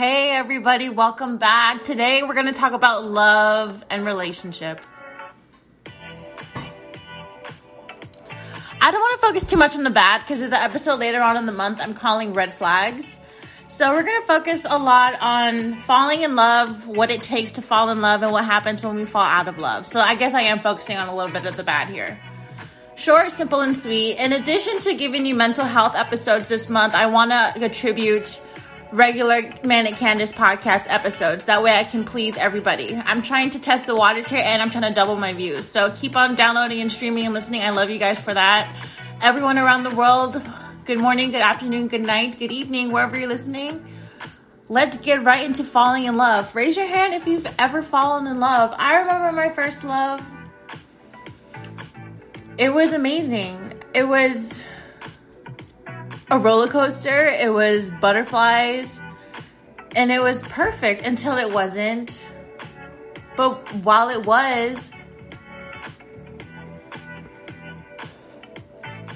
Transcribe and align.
Hey, 0.00 0.30
everybody, 0.30 0.88
welcome 0.88 1.36
back. 1.36 1.84
Today 1.84 2.22
we're 2.22 2.32
going 2.32 2.46
to 2.46 2.54
talk 2.54 2.72
about 2.72 3.04
love 3.04 3.84
and 3.90 4.06
relationships. 4.06 4.90
I 8.80 8.90
don't 8.90 8.98
want 8.98 9.20
to 9.20 9.26
focus 9.26 9.44
too 9.44 9.58
much 9.58 9.76
on 9.76 9.84
the 9.84 9.90
bad 9.90 10.22
because 10.22 10.38
there's 10.38 10.52
an 10.52 10.62
episode 10.62 11.00
later 11.00 11.20
on 11.20 11.36
in 11.36 11.44
the 11.44 11.52
month 11.52 11.80
I'm 11.82 11.92
calling 11.92 12.32
red 12.32 12.54
flags. 12.54 13.20
So 13.68 13.90
we're 13.92 14.02
going 14.02 14.22
to 14.22 14.26
focus 14.26 14.64
a 14.66 14.78
lot 14.78 15.20
on 15.20 15.82
falling 15.82 16.22
in 16.22 16.34
love, 16.34 16.88
what 16.88 17.10
it 17.10 17.22
takes 17.22 17.52
to 17.52 17.60
fall 17.60 17.90
in 17.90 18.00
love, 18.00 18.22
and 18.22 18.32
what 18.32 18.46
happens 18.46 18.82
when 18.82 18.96
we 18.96 19.04
fall 19.04 19.20
out 19.20 19.48
of 19.48 19.58
love. 19.58 19.86
So 19.86 20.00
I 20.00 20.14
guess 20.14 20.32
I 20.32 20.40
am 20.40 20.60
focusing 20.60 20.96
on 20.96 21.08
a 21.08 21.14
little 21.14 21.30
bit 21.30 21.44
of 21.44 21.58
the 21.58 21.62
bad 21.62 21.90
here. 21.90 22.18
Short, 22.96 23.32
simple, 23.32 23.60
and 23.60 23.76
sweet. 23.76 24.16
In 24.16 24.32
addition 24.32 24.80
to 24.80 24.94
giving 24.94 25.26
you 25.26 25.34
mental 25.34 25.66
health 25.66 25.94
episodes 25.94 26.48
this 26.48 26.70
month, 26.70 26.94
I 26.94 27.04
want 27.04 27.32
to 27.32 27.62
attribute 27.62 28.40
regular 28.92 29.42
Manic 29.64 29.94
Candice 29.94 30.32
podcast 30.32 30.86
episodes. 30.88 31.44
That 31.44 31.62
way 31.62 31.78
I 31.78 31.84
can 31.84 32.04
please 32.04 32.36
everybody. 32.36 32.96
I'm 32.96 33.22
trying 33.22 33.50
to 33.50 33.60
test 33.60 33.86
the 33.86 33.94
waters 33.94 34.28
here 34.28 34.42
and 34.42 34.60
I'm 34.60 34.70
trying 34.70 34.88
to 34.88 34.94
double 34.94 35.16
my 35.16 35.32
views. 35.32 35.66
So 35.66 35.90
keep 35.92 36.16
on 36.16 36.34
downloading 36.34 36.80
and 36.80 36.90
streaming 36.90 37.26
and 37.26 37.34
listening. 37.34 37.62
I 37.62 37.70
love 37.70 37.90
you 37.90 37.98
guys 37.98 38.18
for 38.18 38.34
that. 38.34 38.74
Everyone 39.22 39.58
around 39.58 39.84
the 39.84 39.94
world, 39.94 40.42
good 40.84 40.98
morning, 40.98 41.30
good 41.30 41.42
afternoon, 41.42 41.88
good 41.88 42.04
night, 42.04 42.38
good 42.38 42.52
evening, 42.52 42.90
wherever 42.90 43.18
you're 43.18 43.28
listening. 43.28 43.84
Let's 44.68 44.96
get 44.96 45.24
right 45.24 45.44
into 45.44 45.64
falling 45.64 46.04
in 46.04 46.16
love. 46.16 46.54
Raise 46.54 46.76
your 46.76 46.86
hand 46.86 47.14
if 47.14 47.26
you've 47.26 47.46
ever 47.58 47.82
fallen 47.82 48.26
in 48.26 48.40
love. 48.40 48.74
I 48.78 49.00
remember 49.00 49.32
my 49.32 49.50
first 49.50 49.84
love. 49.84 50.24
It 52.56 52.72
was 52.72 52.92
amazing. 52.92 53.74
It 53.94 54.04
was 54.04 54.64
a 56.30 56.38
roller 56.38 56.68
coaster, 56.68 57.26
it 57.26 57.52
was 57.52 57.90
butterflies, 58.00 59.00
and 59.96 60.12
it 60.12 60.22
was 60.22 60.42
perfect 60.42 61.06
until 61.06 61.36
it 61.36 61.52
wasn't. 61.52 62.24
But 63.36 63.68
while 63.82 64.08
it 64.10 64.26
was, 64.26 64.92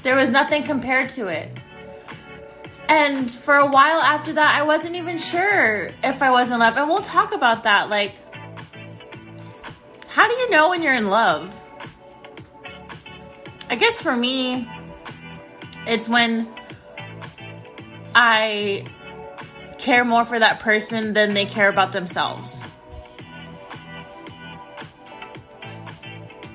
there 0.03 0.17
was 0.17 0.31
nothing 0.31 0.65
compared 0.65 1.09
to 1.11 1.29
it. 1.29 1.61
And 2.89 3.31
for 3.31 3.57
a 3.57 3.67
while 3.67 4.01
after 4.01 4.33
that, 4.35 4.59
I 4.59 4.63
wasn't 4.63 4.97
even 4.97 5.19
sure 5.19 5.85
if 6.05 6.23
I 6.23 6.31
was 6.31 6.51
in 6.51 6.59
love. 6.59 6.77
And 6.77 6.89
we'll 6.89 7.01
talk 7.01 7.35
about 7.35 7.65
that. 7.65 7.89
Like, 7.89 8.13
how 10.09 10.29
do 10.29 10.35
you 10.35 10.51
know 10.51 10.69
when 10.69 10.83
you're 10.83 10.95
in 10.95 11.09
love? 11.09 11.61
I 13.71 13.77
guess 13.77 14.01
for 14.01 14.17
me, 14.17 14.69
it's 15.87 16.09
when 16.09 16.49
I 18.15 18.85
care 19.79 20.05
more 20.05 20.25
for 20.25 20.39
that 20.39 20.61
person 20.61 21.13
than 21.13 21.35
they 21.35 21.45
care 21.45 21.69
about 21.69 21.93
themselves. 21.93 22.81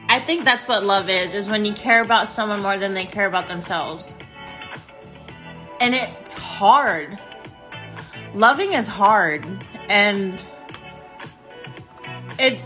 I 0.07 0.19
think 0.19 0.43
that's 0.43 0.67
what 0.67 0.83
love 0.83 1.09
is, 1.09 1.33
is 1.33 1.47
when 1.47 1.65
you 1.65 1.73
care 1.73 2.01
about 2.01 2.27
someone 2.27 2.61
more 2.61 2.77
than 2.77 2.93
they 2.93 3.05
care 3.05 3.27
about 3.27 3.47
themselves. 3.47 4.15
And 5.79 5.93
it's 5.93 6.33
hard. 6.33 7.19
Loving 8.33 8.73
is 8.73 8.87
hard 8.87 9.45
and 9.89 10.43
it 12.39 12.59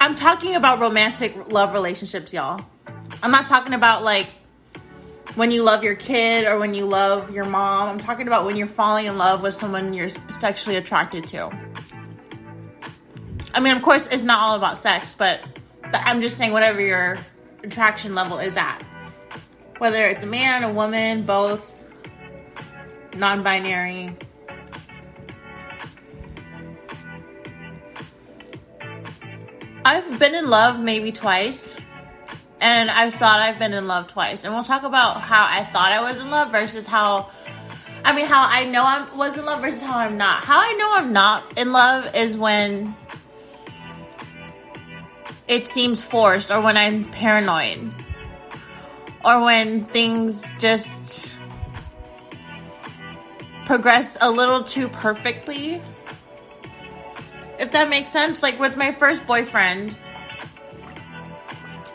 I'm 0.00 0.14
talking 0.14 0.54
about 0.54 0.78
romantic 0.78 1.52
love 1.52 1.72
relationships, 1.72 2.32
y'all. 2.32 2.60
I'm 3.22 3.30
not 3.30 3.46
talking 3.46 3.74
about 3.74 4.04
like 4.04 4.26
when 5.38 5.52
you 5.52 5.62
love 5.62 5.84
your 5.84 5.94
kid 5.94 6.48
or 6.48 6.58
when 6.58 6.74
you 6.74 6.84
love 6.84 7.30
your 7.30 7.44
mom. 7.44 7.88
I'm 7.88 7.98
talking 7.98 8.26
about 8.26 8.44
when 8.44 8.56
you're 8.56 8.66
falling 8.66 9.06
in 9.06 9.16
love 9.16 9.40
with 9.40 9.54
someone 9.54 9.94
you're 9.94 10.10
sexually 10.28 10.76
attracted 10.76 11.28
to. 11.28 11.48
I 13.54 13.60
mean, 13.60 13.76
of 13.76 13.82
course, 13.82 14.08
it's 14.08 14.24
not 14.24 14.40
all 14.40 14.56
about 14.56 14.78
sex, 14.78 15.14
but 15.14 15.40
I'm 15.94 16.20
just 16.20 16.36
saying 16.36 16.52
whatever 16.52 16.80
your 16.80 17.16
attraction 17.62 18.16
level 18.16 18.38
is 18.38 18.56
at. 18.56 18.82
Whether 19.78 20.08
it's 20.08 20.24
a 20.24 20.26
man, 20.26 20.64
a 20.64 20.72
woman, 20.72 21.22
both, 21.22 21.84
non 23.16 23.44
binary. 23.44 24.16
I've 29.84 30.18
been 30.18 30.34
in 30.34 30.50
love 30.50 30.80
maybe 30.80 31.12
twice 31.12 31.77
and 32.60 32.90
I 32.90 33.10
thought 33.10 33.40
I've 33.40 33.58
been 33.58 33.72
in 33.72 33.86
love 33.86 34.08
twice. 34.08 34.44
And 34.44 34.52
we'll 34.52 34.64
talk 34.64 34.82
about 34.82 35.20
how 35.20 35.46
I 35.48 35.62
thought 35.64 35.92
I 35.92 36.02
was 36.02 36.20
in 36.20 36.30
love 36.30 36.50
versus 36.50 36.86
how 36.86 37.30
I 38.04 38.14
mean 38.14 38.26
how 38.26 38.46
I 38.48 38.64
know 38.64 38.82
I 38.82 39.06
was 39.14 39.38
in 39.38 39.44
love 39.44 39.60
versus 39.60 39.82
how 39.82 39.98
I'm 39.98 40.16
not. 40.16 40.44
How 40.44 40.60
I 40.60 40.72
know 40.74 40.90
I'm 40.92 41.12
not 41.12 41.58
in 41.58 41.72
love 41.72 42.14
is 42.14 42.36
when 42.36 42.92
it 45.46 45.66
seems 45.66 46.02
forced 46.02 46.50
or 46.50 46.60
when 46.60 46.76
I'm 46.76 47.04
paranoid 47.04 47.92
or 49.24 49.42
when 49.42 49.84
things 49.84 50.50
just 50.58 51.34
progress 53.66 54.16
a 54.20 54.30
little 54.30 54.64
too 54.64 54.88
perfectly. 54.88 55.80
If 57.58 57.72
that 57.72 57.88
makes 57.88 58.10
sense, 58.10 58.42
like 58.42 58.58
with 58.60 58.76
my 58.76 58.92
first 58.92 59.26
boyfriend, 59.26 59.96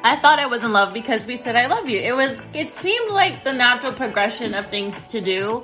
I 0.05 0.17
thought 0.17 0.37
I 0.37 0.47
was 0.47 0.63
in 0.63 0.73
love 0.73 0.93
because 0.93 1.25
we 1.25 1.37
said 1.37 1.55
I 1.55 1.67
love 1.67 1.87
you. 1.87 1.99
It 1.99 2.13
was 2.13 2.41
it 2.53 2.75
seemed 2.75 3.09
like 3.09 3.43
the 3.43 3.53
natural 3.53 3.93
progression 3.93 4.53
of 4.53 4.67
things 4.67 5.07
to 5.07 5.21
do 5.21 5.63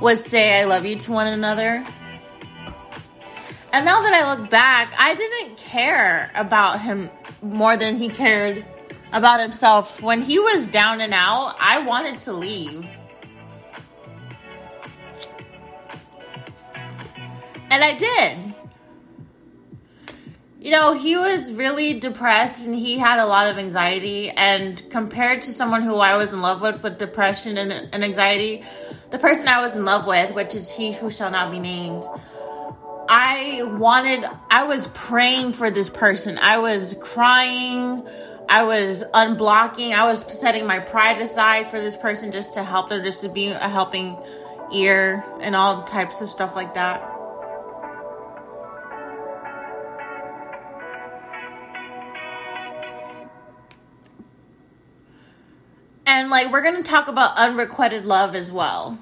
was 0.00 0.24
say 0.24 0.60
I 0.60 0.64
love 0.64 0.84
you 0.84 0.96
to 0.96 1.12
one 1.12 1.28
another. 1.28 1.84
And 3.72 3.84
now 3.84 4.02
that 4.02 4.12
I 4.12 4.34
look 4.34 4.50
back, 4.50 4.92
I 4.98 5.14
didn't 5.14 5.56
care 5.56 6.32
about 6.34 6.80
him 6.80 7.08
more 7.42 7.76
than 7.76 7.96
he 7.96 8.08
cared 8.08 8.66
about 9.12 9.40
himself. 9.40 10.02
When 10.02 10.22
he 10.22 10.40
was 10.40 10.66
down 10.66 11.00
and 11.00 11.14
out, 11.14 11.54
I 11.60 11.78
wanted 11.78 12.18
to 12.20 12.32
leave. 12.32 12.84
And 17.70 17.84
I 17.84 17.96
did 17.96 18.49
you 20.60 20.70
know, 20.70 20.92
he 20.92 21.16
was 21.16 21.50
really 21.50 21.98
depressed 21.98 22.66
and 22.66 22.74
he 22.74 22.98
had 22.98 23.18
a 23.18 23.24
lot 23.24 23.48
of 23.48 23.56
anxiety. 23.56 24.28
And 24.28 24.90
compared 24.90 25.42
to 25.42 25.52
someone 25.52 25.80
who 25.80 25.96
I 25.96 26.16
was 26.18 26.34
in 26.34 26.42
love 26.42 26.60
with 26.60 26.82
with 26.82 26.98
depression 26.98 27.56
and, 27.56 27.72
and 27.72 28.04
anxiety, 28.04 28.62
the 29.10 29.18
person 29.18 29.48
I 29.48 29.62
was 29.62 29.74
in 29.76 29.86
love 29.86 30.06
with, 30.06 30.34
which 30.34 30.54
is 30.54 30.70
he 30.70 30.92
who 30.92 31.10
shall 31.10 31.30
not 31.30 31.50
be 31.50 31.60
named, 31.60 32.04
I 33.08 33.62
wanted, 33.78 34.28
I 34.50 34.64
was 34.64 34.86
praying 34.88 35.54
for 35.54 35.70
this 35.70 35.88
person. 35.88 36.38
I 36.38 36.58
was 36.58 36.94
crying. 37.00 38.06
I 38.46 38.64
was 38.64 39.02
unblocking. 39.14 39.92
I 39.94 40.04
was 40.04 40.20
setting 40.38 40.66
my 40.66 40.78
pride 40.78 41.22
aside 41.22 41.70
for 41.70 41.80
this 41.80 41.96
person 41.96 42.32
just 42.32 42.54
to 42.54 42.62
help 42.62 42.90
them, 42.90 43.02
just 43.02 43.22
to 43.22 43.30
be 43.30 43.50
a 43.50 43.68
helping 43.68 44.16
ear 44.74 45.24
and 45.40 45.56
all 45.56 45.84
types 45.84 46.20
of 46.20 46.28
stuff 46.28 46.54
like 46.54 46.74
that. 46.74 47.19
And 56.20 56.28
like 56.28 56.52
we're 56.52 56.60
gonna 56.60 56.82
talk 56.82 57.08
about 57.08 57.38
unrequited 57.38 58.04
love 58.04 58.34
as 58.34 58.52
well. 58.52 58.98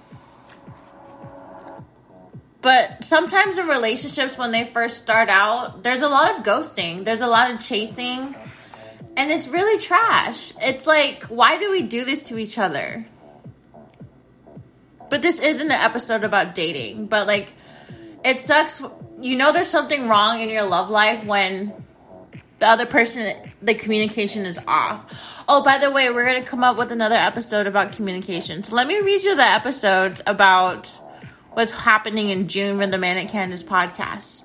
But 2.63 3.03
sometimes 3.03 3.59
in 3.59 3.67
relationships 3.67 4.39
when 4.39 4.53
they 4.53 4.67
first 4.67 4.99
start 4.99 5.29
out, 5.29 5.83
there's 5.83 6.03
a 6.03 6.09
lot 6.09 6.37
of 6.37 6.45
ghosting. 6.45 7.05
There's 7.05 7.21
a 7.21 7.27
lot 7.27 7.51
of 7.51 7.61
chasing. 7.61 8.37
And 9.17 9.33
it's 9.33 9.49
really 9.49 9.81
trash. 9.81 10.53
It's 10.63 10.87
like, 10.87 11.25
why 11.25 11.59
do 11.59 11.73
we 11.73 11.83
do 11.83 12.05
this 12.05 12.29
to 12.29 12.39
each 12.39 12.57
other? 12.57 13.05
But 15.11 15.21
this 15.21 15.41
isn't 15.41 15.67
an 15.67 15.73
episode 15.73 16.23
about 16.23 16.55
dating, 16.55 17.07
but 17.07 17.27
like 17.27 17.49
it 18.25 18.39
sucks 18.39 18.81
you 19.21 19.35
know 19.35 19.53
there's 19.53 19.67
something 19.67 20.07
wrong 20.07 20.41
in 20.41 20.51
your 20.51 20.63
love 20.63 20.89
life 20.89 21.27
when 21.27 21.73
the 22.59 22.67
other 22.67 22.87
person 22.87 23.35
the 23.63 23.75
communication 23.75 24.45
is 24.45 24.59
off. 24.67 25.13
Oh 25.49 25.63
by 25.63 25.79
the 25.79 25.91
way 25.91 26.11
we're 26.11 26.25
to 26.43 26.49
come 26.49 26.65
up 26.65 26.77
with 26.77 26.93
another 26.93 27.15
episode 27.15 27.67
about 27.67 27.93
communication. 27.93 28.65
So 28.65 28.75
let 28.75 28.87
me 28.87 29.01
read 29.01 29.23
you 29.23 29.37
the 29.37 29.43
episode 29.43 30.21
about 30.27 30.87
what's 31.53 31.71
happening 31.71 32.29
in 32.29 32.49
june 32.49 32.79
for 32.79 32.91
the 32.91 32.99
manic 32.99 33.29
candice 33.29 33.65
podcast. 33.65 34.43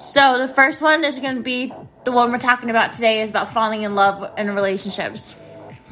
So 0.00 0.38
the 0.38 0.52
first 0.52 0.82
one 0.82 1.04
is 1.04 1.18
to 1.36 1.42
be 1.42 1.72
the 2.04 2.12
one 2.12 2.30
we're 2.30 2.38
talking 2.38 2.70
about 2.70 2.92
today 2.92 3.22
is 3.22 3.30
about 3.30 3.52
falling 3.52 3.82
in 3.82 3.94
love 3.94 4.32
and 4.36 4.54
relationships. 4.54 5.34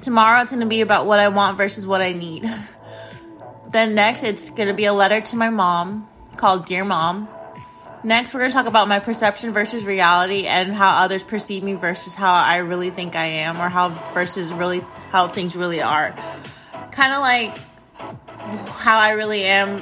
Tomorrow 0.03 0.43
it's 0.43 0.53
to 0.53 0.67
be 0.67 0.83
about 0.83 1.07
what 1.07 1.19
i 1.19 1.29
want 1.29 1.57
versus 1.57 1.87
what 1.87 2.01
i 2.01 2.13
need. 2.13 2.45
Then 3.71 3.97
next 3.97 4.23
it's 4.23 4.51
to 4.69 4.75
be 4.75 4.85
a 4.85 4.93
letter 4.93 5.21
to 5.21 5.37
my 5.37 5.51
mom 5.51 6.09
called 6.37 6.65
dear 6.65 6.85
mom 6.85 7.29
Next, 8.05 8.35
we're 8.35 8.41
going 8.41 8.51
to 8.51 8.55
talk 8.55 8.67
about 8.67 8.87
my 8.87 8.99
perception 8.99 9.55
versus 9.55 9.85
reality 9.85 10.47
and 10.47 10.75
how 10.75 11.03
others 11.03 11.23
perceive 11.23 11.63
me 11.63 11.73
versus 11.73 12.15
how 12.15 12.35
I 12.35 12.59
really 12.59 12.91
think 12.91 13.17
I 13.17 13.25
am 13.25 13.57
or 13.57 13.71
how 13.71 13.89
versus 14.13 14.53
really 14.53 14.83
how 15.11 15.27
things 15.27 15.57
really 15.57 15.81
are. 15.81 16.11
Kind 16.93 17.15
of 17.15 17.21
like 17.21 17.57
how 18.69 18.99
I 18.99 19.13
really 19.13 19.45
am 19.45 19.81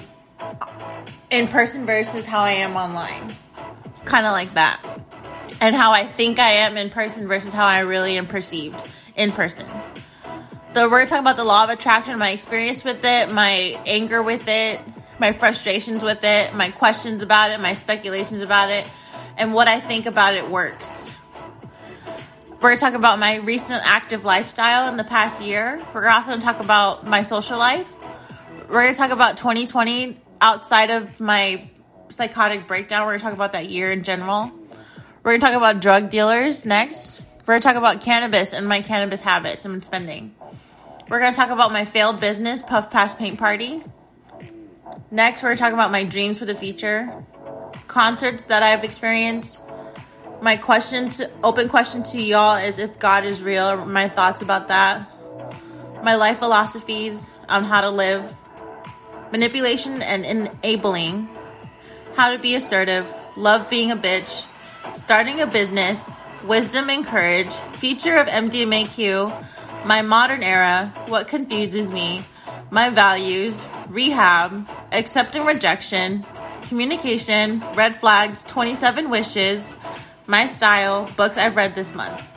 in 1.32 1.48
person 1.48 1.84
versus 1.84 2.24
how 2.24 2.38
I 2.38 2.52
am 2.52 2.76
online. 2.76 3.28
Kind 4.04 4.24
of 4.24 4.30
like 4.30 4.52
that. 4.54 4.80
And 5.60 5.74
how 5.74 5.90
I 5.90 6.06
think 6.06 6.38
I 6.38 6.50
am 6.50 6.76
in 6.76 6.90
person 6.90 7.26
versus 7.26 7.52
how 7.52 7.66
I 7.66 7.80
really 7.80 8.18
am 8.18 8.28
perceived 8.28 8.76
in 9.16 9.32
person. 9.32 9.66
So 10.74 10.88
we're 10.88 11.06
talking 11.06 11.24
about 11.24 11.36
the 11.36 11.44
law 11.44 11.64
of 11.64 11.70
attraction, 11.70 12.16
my 12.20 12.30
experience 12.30 12.84
with 12.84 13.04
it, 13.04 13.32
my 13.32 13.76
anger 13.84 14.22
with 14.22 14.46
it, 14.46 14.80
my 15.22 15.30
frustrations 15.30 16.02
with 16.02 16.18
it, 16.24 16.52
my 16.52 16.68
questions 16.72 17.22
about 17.22 17.52
it, 17.52 17.60
my 17.60 17.74
speculations 17.74 18.42
about 18.42 18.70
it, 18.70 18.90
and 19.38 19.54
what 19.54 19.68
I 19.68 19.78
think 19.78 20.06
about 20.06 20.34
it 20.34 20.48
works. 20.48 21.16
We're 22.50 22.70
going 22.70 22.76
to 22.76 22.80
talk 22.80 22.94
about 22.94 23.20
my 23.20 23.36
recent 23.36 23.82
active 23.84 24.24
lifestyle 24.24 24.88
in 24.88 24.96
the 24.96 25.04
past 25.04 25.40
year. 25.40 25.80
We're 25.94 26.08
also 26.08 26.30
going 26.30 26.40
to 26.40 26.44
talk 26.44 26.58
about 26.58 27.06
my 27.06 27.22
social 27.22 27.56
life. 27.56 27.88
We're 28.68 28.82
going 28.82 28.94
to 28.94 28.98
talk 28.98 29.12
about 29.12 29.36
2020 29.36 30.20
outside 30.40 30.90
of 30.90 31.20
my 31.20 31.70
psychotic 32.08 32.66
breakdown. 32.66 33.02
We're 33.02 33.12
going 33.12 33.20
to 33.20 33.24
talk 33.26 33.34
about 33.34 33.52
that 33.52 33.70
year 33.70 33.92
in 33.92 34.02
general. 34.02 34.50
We're 35.22 35.38
going 35.38 35.40
to 35.40 35.46
talk 35.46 35.56
about 35.56 35.80
drug 35.80 36.10
dealers 36.10 36.66
next. 36.66 37.22
We're 37.46 37.54
going 37.54 37.60
to 37.60 37.68
talk 37.68 37.76
about 37.76 38.00
cannabis 38.00 38.54
and 38.54 38.66
my 38.66 38.80
cannabis 38.80 39.22
habits 39.22 39.64
and 39.64 39.84
spending. 39.84 40.34
We're 41.08 41.20
going 41.20 41.32
to 41.32 41.36
talk 41.36 41.50
about 41.50 41.70
my 41.70 41.84
failed 41.84 42.18
business, 42.18 42.60
Puff 42.60 42.90
Pass 42.90 43.14
Paint 43.14 43.38
Party. 43.38 43.84
Next, 45.10 45.42
we're 45.42 45.56
talking 45.56 45.74
about 45.74 45.90
my 45.90 46.04
dreams 46.04 46.38
for 46.38 46.44
the 46.44 46.54
future, 46.54 47.12
concerts 47.86 48.44
that 48.44 48.62
I've 48.62 48.84
experienced. 48.84 49.60
My 50.40 50.56
question, 50.56 51.10
to, 51.10 51.30
open 51.44 51.68
question 51.68 52.02
to 52.04 52.20
y'all 52.20 52.56
is 52.56 52.78
if 52.78 52.98
God 52.98 53.24
is 53.24 53.42
real, 53.42 53.84
my 53.86 54.08
thoughts 54.08 54.42
about 54.42 54.68
that. 54.68 55.06
My 56.02 56.16
life 56.16 56.38
philosophies 56.38 57.38
on 57.48 57.64
how 57.64 57.82
to 57.82 57.90
live, 57.90 58.24
manipulation 59.30 60.02
and 60.02 60.24
enabling, 60.24 61.28
how 62.16 62.30
to 62.32 62.38
be 62.38 62.54
assertive, 62.54 63.06
love 63.36 63.70
being 63.70 63.90
a 63.90 63.96
bitch, 63.96 64.46
starting 64.94 65.40
a 65.40 65.46
business, 65.46 66.18
wisdom 66.44 66.90
and 66.90 67.06
courage, 67.06 67.50
future 67.78 68.16
of 68.16 68.26
MDMAQ, 68.26 69.86
my 69.86 70.02
modern 70.02 70.42
era, 70.42 70.92
what 71.06 71.28
confuses 71.28 71.88
me, 71.90 72.20
my 72.70 72.88
values, 72.88 73.62
rehab, 73.88 74.68
accepting 74.92 75.44
rejection, 75.44 76.24
communication, 76.68 77.60
red 77.74 77.96
flags, 77.96 78.42
27 78.44 79.10
wishes, 79.10 79.76
my 80.26 80.46
style, 80.46 81.08
books 81.16 81.36
I've 81.38 81.56
read 81.56 81.74
this 81.74 81.94
month. 81.94 82.28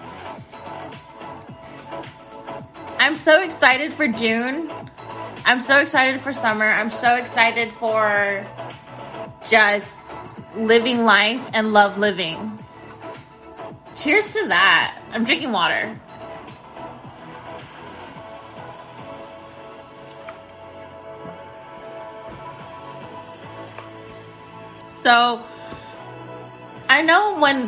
I'm 2.99 3.15
so 3.15 3.43
excited 3.43 3.93
for 3.93 4.07
June. 4.07 4.69
I'm 5.45 5.61
so 5.61 5.79
excited 5.79 6.21
for 6.21 6.33
summer. 6.33 6.65
I'm 6.65 6.89
so 6.89 7.15
excited 7.15 7.69
for 7.69 8.43
just 9.47 10.39
living 10.57 11.05
life 11.05 11.47
and 11.53 11.71
love 11.71 11.97
living. 11.97 12.51
Cheers 13.95 14.33
to 14.33 14.47
that. 14.47 14.99
I'm 15.11 15.23
drinking 15.23 15.51
water. 15.51 15.97
So 25.05 25.39
I 26.89 27.03
know 27.03 27.37
when 27.39 27.67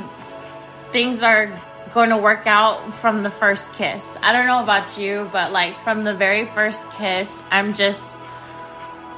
things 0.89 1.21
are 1.21 1.55
going 1.93 2.09
to 2.09 2.17
work 2.17 2.47
out 2.47 2.95
from 2.95 3.21
the 3.21 3.29
first 3.29 3.71
kiss. 3.73 4.17
I 4.23 4.33
don't 4.33 4.47
know 4.47 4.63
about 4.63 4.97
you, 4.97 5.29
but 5.31 5.51
like 5.51 5.75
from 5.75 6.03
the 6.03 6.15
very 6.15 6.45
first 6.45 6.89
kiss, 6.93 7.39
I'm 7.51 7.75
just 7.75 8.07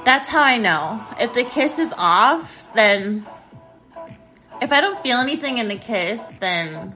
that's 0.04 0.28
how 0.28 0.42
I 0.42 0.58
know. 0.58 1.02
If 1.18 1.32
the 1.32 1.44
kiss 1.44 1.78
is 1.78 1.94
off, 1.96 2.70
then 2.74 3.24
if 4.60 4.70
I 4.70 4.82
don't 4.82 4.98
feel 5.00 5.16
anything 5.16 5.56
in 5.56 5.68
the 5.68 5.78
kiss, 5.78 6.26
then 6.40 6.94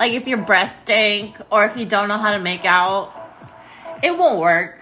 like 0.00 0.14
if 0.14 0.26
your 0.26 0.38
breath 0.38 0.80
stink 0.80 1.36
or 1.52 1.64
if 1.64 1.76
you 1.76 1.86
don't 1.86 2.08
know 2.08 2.18
how 2.18 2.32
to 2.32 2.40
make 2.40 2.64
out, 2.64 3.12
it 4.02 4.18
won't 4.18 4.40
work. 4.40 4.77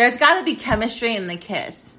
There's 0.00 0.16
got 0.16 0.38
to 0.38 0.44
be 0.44 0.54
chemistry 0.54 1.14
in 1.14 1.26
the 1.26 1.36
kiss. 1.36 1.98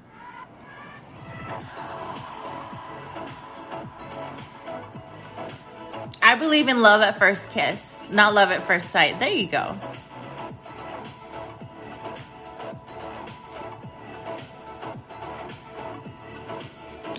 I 6.20 6.34
believe 6.36 6.66
in 6.66 6.82
love 6.82 7.00
at 7.02 7.20
first 7.20 7.48
kiss, 7.52 8.10
not 8.10 8.34
love 8.34 8.50
at 8.50 8.64
first 8.64 8.90
sight. 8.90 9.20
There 9.20 9.30
you 9.30 9.46
go. 9.46 9.76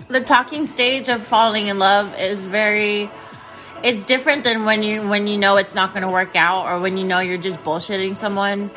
The 0.08 0.20
talking 0.22 0.66
stage 0.66 1.08
of 1.08 1.22
falling 1.22 1.68
in 1.68 1.78
love 1.78 2.14
is 2.20 2.44
very 2.44 3.08
it's 3.82 4.04
different 4.04 4.44
than 4.44 4.66
when 4.66 4.82
you 4.82 5.08
when 5.08 5.28
you 5.28 5.38
know 5.38 5.56
it's 5.56 5.74
not 5.74 5.94
going 5.94 6.02
to 6.02 6.12
work 6.12 6.36
out 6.36 6.66
or 6.66 6.78
when 6.78 6.98
you 6.98 7.04
know 7.06 7.20
you're 7.20 7.38
just 7.38 7.64
bullshitting 7.64 8.18
someone. 8.18 8.68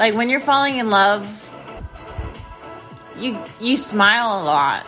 Like 0.00 0.14
when 0.14 0.28
you're 0.28 0.40
falling 0.40 0.78
in 0.78 0.90
love, 0.90 1.42
you 3.18 3.38
you 3.60 3.76
smile 3.76 4.40
a 4.40 4.44
lot. 4.44 4.86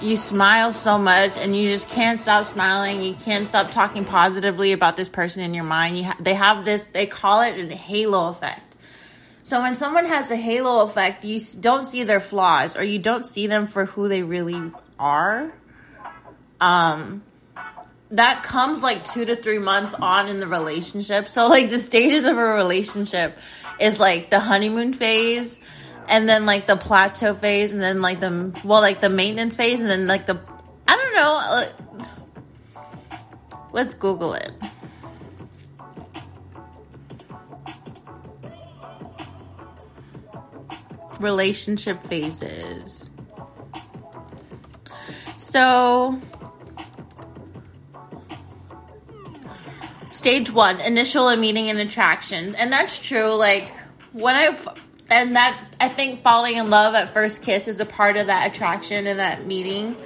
You 0.00 0.16
smile 0.16 0.72
so 0.72 0.96
much, 0.96 1.36
and 1.36 1.54
you 1.54 1.68
just 1.68 1.90
can't 1.90 2.18
stop 2.18 2.46
smiling. 2.46 3.02
You 3.02 3.14
can't 3.14 3.46
stop 3.46 3.70
talking 3.70 4.04
positively 4.04 4.72
about 4.72 4.96
this 4.96 5.10
person 5.10 5.42
in 5.42 5.52
your 5.52 5.64
mind. 5.64 5.98
You 5.98 6.04
ha- 6.04 6.16
they 6.18 6.34
have 6.34 6.64
this. 6.64 6.86
They 6.86 7.06
call 7.06 7.42
it 7.42 7.68
the 7.68 7.76
halo 7.76 8.30
effect. 8.30 8.76
So 9.42 9.60
when 9.60 9.74
someone 9.74 10.06
has 10.06 10.30
a 10.30 10.36
halo 10.36 10.84
effect, 10.84 11.24
you 11.24 11.40
don't 11.60 11.84
see 11.84 12.04
their 12.04 12.20
flaws, 12.20 12.76
or 12.76 12.84
you 12.84 12.98
don't 12.98 13.26
see 13.26 13.46
them 13.46 13.66
for 13.66 13.84
who 13.84 14.08
they 14.08 14.22
really 14.22 14.70
are. 14.98 15.52
Um, 16.60 17.22
that 18.12 18.42
comes 18.42 18.82
like 18.82 19.04
two 19.04 19.24
to 19.24 19.36
three 19.36 19.58
months 19.58 19.94
on 19.94 20.28
in 20.28 20.40
the 20.40 20.46
relationship. 20.46 21.28
So 21.28 21.48
like 21.48 21.70
the 21.70 21.78
stages 21.78 22.24
of 22.24 22.38
a 22.38 22.44
relationship 22.54 23.36
is 23.78 24.00
like 24.00 24.30
the 24.30 24.40
honeymoon 24.40 24.92
phase 24.92 25.58
and 26.08 26.28
then 26.28 26.46
like 26.46 26.66
the 26.66 26.76
plateau 26.76 27.34
phase, 27.34 27.72
and 27.72 27.82
then 27.82 28.02
like 28.02 28.20
the 28.20 28.58
well, 28.64 28.80
like 28.80 29.00
the 29.00 29.10
maintenance 29.10 29.54
phase, 29.54 29.80
and 29.80 29.88
then 29.88 30.06
like 30.06 30.26
the 30.26 30.38
I 30.88 30.96
don't 30.96 31.14
know. 31.14 31.40
Uh, 31.42 31.66
let's 33.72 33.94
Google 33.94 34.34
it. 34.34 34.52
Relationship 41.20 42.02
phases. 42.04 43.10
So, 45.36 46.18
stage 50.10 50.50
one 50.52 50.80
initial 50.80 51.28
and 51.28 51.40
meeting 51.40 51.68
and 51.70 51.78
attraction. 51.78 52.54
And 52.54 52.72
that's 52.72 52.98
true. 52.98 53.34
Like, 53.34 53.68
when 54.12 54.36
I 54.36 54.56
and 55.10 55.34
that 55.34 55.58
I 55.80 55.88
think 55.88 56.22
falling 56.22 56.56
in 56.56 56.70
love 56.70 56.94
at 56.94 57.10
first 57.10 57.42
kiss 57.42 57.68
is 57.68 57.80
a 57.80 57.86
part 57.86 58.16
of 58.16 58.28
that 58.28 58.54
attraction 58.54 59.06
and 59.06 59.18
that 59.18 59.44
meeting. 59.44 59.96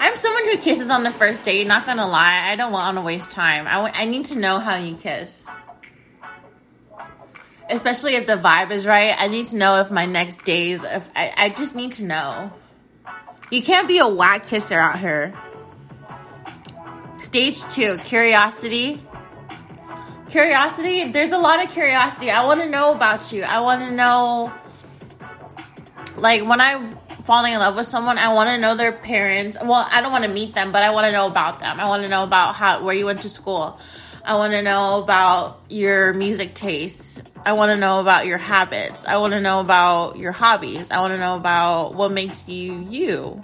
I'm 0.00 0.16
someone 0.16 0.48
who 0.48 0.56
kisses 0.56 0.88
on 0.88 1.02
the 1.02 1.10
first 1.10 1.44
date. 1.44 1.66
Not 1.66 1.84
gonna 1.84 2.06
lie, 2.06 2.48
I 2.50 2.56
don't 2.56 2.72
want 2.72 2.96
to 2.96 3.02
waste 3.02 3.30
time. 3.30 3.66
I, 3.66 3.74
w- 3.74 3.92
I 3.94 4.06
need 4.06 4.24
to 4.26 4.38
know 4.38 4.58
how 4.58 4.76
you 4.76 4.96
kiss, 4.96 5.46
especially 7.68 8.14
if 8.14 8.26
the 8.26 8.36
vibe 8.36 8.70
is 8.70 8.86
right. 8.86 9.14
I 9.18 9.28
need 9.28 9.46
to 9.46 9.56
know 9.56 9.80
if 9.80 9.90
my 9.90 10.06
next 10.06 10.44
days. 10.44 10.84
If 10.84 11.08
I, 11.14 11.32
I 11.36 11.48
just 11.50 11.76
need 11.76 11.92
to 11.92 12.04
know. 12.04 12.50
You 13.50 13.60
can't 13.60 13.88
be 13.88 13.98
a 13.98 14.08
whack 14.08 14.46
kisser 14.46 14.78
out 14.78 14.98
here. 14.98 15.34
Stage 17.22 17.62
two, 17.64 17.98
curiosity 17.98 19.02
curiosity? 20.30 21.10
There's 21.10 21.32
a 21.32 21.38
lot 21.38 21.62
of 21.62 21.70
curiosity. 21.70 22.30
I 22.30 22.44
want 22.44 22.60
to 22.60 22.68
know 22.68 22.94
about 22.94 23.32
you. 23.32 23.42
I 23.42 23.60
want 23.60 23.82
to 23.82 23.90
know 23.90 24.52
like 26.16 26.46
when 26.46 26.60
i'm 26.60 26.96
falling 27.24 27.52
in 27.52 27.58
love 27.58 27.76
with 27.76 27.86
someone 27.86 28.18
i 28.18 28.32
want 28.32 28.48
to 28.48 28.58
know 28.58 28.74
their 28.74 28.92
parents. 28.92 29.56
Well 29.60 29.86
i 29.90 30.00
don't 30.00 30.12
want 30.12 30.24
to 30.24 30.30
meet 30.30 30.54
them 30.54 30.72
but 30.72 30.82
i 30.82 30.90
want 30.90 31.06
to 31.06 31.12
know 31.12 31.26
about 31.26 31.60
them. 31.60 31.80
I 31.80 31.86
want 31.86 32.02
to 32.02 32.08
know 32.08 32.24
about 32.24 32.54
how 32.54 32.84
where 32.84 32.94
you 32.94 33.06
went 33.06 33.22
to 33.22 33.28
school. 33.28 33.80
I 34.24 34.36
want 34.36 34.52
to 34.52 34.62
know 34.62 35.02
about 35.02 35.60
your 35.70 36.12
music 36.12 36.54
tastes. 36.54 37.22
I 37.44 37.54
want 37.54 37.72
to 37.72 37.78
know 37.78 38.00
about 38.00 38.26
your 38.26 38.36
habits. 38.36 39.06
I 39.06 39.16
want 39.16 39.32
to 39.32 39.40
know 39.40 39.60
about 39.60 40.18
your 40.18 40.32
hobbies. 40.32 40.90
I 40.90 41.00
want 41.00 41.14
to 41.14 41.20
know 41.20 41.36
about 41.36 41.94
what 41.94 42.12
makes 42.12 42.46
you 42.46 42.86
you. 42.90 43.40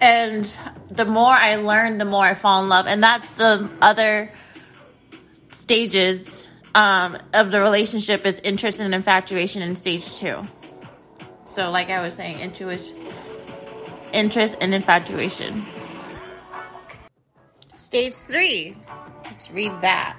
And 0.00 0.54
the 0.94 1.04
more 1.04 1.32
I 1.32 1.56
learn, 1.56 1.98
the 1.98 2.04
more 2.04 2.24
I 2.24 2.34
fall 2.34 2.62
in 2.62 2.68
love. 2.68 2.86
And 2.86 3.02
that's 3.02 3.36
the 3.36 3.68
other 3.80 4.30
stages 5.48 6.48
um, 6.74 7.18
of 7.32 7.50
the 7.50 7.60
relationship 7.60 8.26
is 8.26 8.40
interest 8.40 8.80
and 8.80 8.94
infatuation 8.94 9.62
in 9.62 9.76
stage 9.76 10.18
two. 10.18 10.42
So, 11.46 11.70
like 11.70 11.90
I 11.90 12.02
was 12.02 12.14
saying, 12.14 12.40
intuition, 12.40 12.96
interest 14.12 14.56
and 14.60 14.74
infatuation. 14.74 15.62
Stage 17.76 18.14
three. 18.14 18.76
Let's 19.24 19.50
read 19.50 19.72
that. 19.82 20.18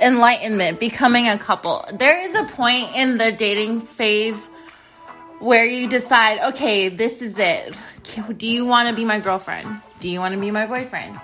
Enlightenment, 0.00 0.80
becoming 0.80 1.28
a 1.28 1.38
couple. 1.38 1.84
There 1.92 2.20
is 2.22 2.34
a 2.34 2.44
point 2.44 2.96
in 2.96 3.18
the 3.18 3.32
dating 3.32 3.82
phase 3.82 4.48
where 5.38 5.64
you 5.64 5.88
decide, 5.88 6.52
okay, 6.52 6.88
this 6.88 7.22
is 7.22 7.38
it. 7.38 7.74
Do 8.36 8.46
you 8.46 8.66
want 8.66 8.88
to 8.88 8.94
be 8.94 9.04
my 9.04 9.20
girlfriend? 9.20 9.68
Do 10.00 10.08
you 10.08 10.20
want 10.20 10.34
to 10.34 10.40
be 10.40 10.50
my 10.50 10.66
boyfriend? 10.66 11.20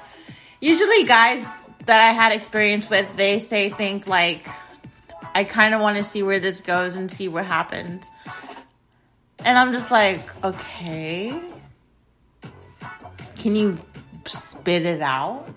Usually, 0.60 1.04
guys 1.04 1.68
that 1.86 2.00
I 2.00 2.12
had 2.12 2.32
experience 2.32 2.88
with, 2.90 3.16
they 3.16 3.38
say 3.38 3.70
things 3.70 4.08
like, 4.08 4.48
I 5.34 5.44
kind 5.44 5.74
of 5.74 5.80
want 5.80 5.96
to 5.96 6.02
see 6.02 6.22
where 6.22 6.40
this 6.40 6.60
goes 6.60 6.96
and 6.96 7.10
see 7.10 7.28
what 7.28 7.44
happens. 7.44 8.06
And 9.44 9.58
I'm 9.58 9.72
just 9.72 9.90
like, 9.90 10.44
okay. 10.44 11.40
Can 13.36 13.54
you 13.54 13.78
spit 14.26 14.86
it 14.86 15.02
out? 15.02 15.48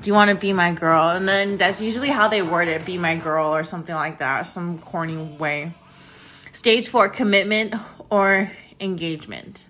Do 0.00 0.08
you 0.08 0.14
want 0.14 0.30
to 0.30 0.36
be 0.36 0.52
my 0.52 0.72
girl? 0.72 1.10
And 1.10 1.28
then 1.28 1.56
that's 1.56 1.80
usually 1.80 2.08
how 2.08 2.28
they 2.28 2.42
word 2.42 2.68
it 2.68 2.86
be 2.86 2.98
my 2.98 3.16
girl 3.16 3.54
or 3.54 3.64
something 3.64 3.94
like 3.94 4.18
that, 4.18 4.42
some 4.42 4.78
corny 4.78 5.36
way. 5.38 5.72
Stage 6.52 6.88
four 6.88 7.08
commitment 7.08 7.74
or 8.08 8.50
engagement. 8.80 9.66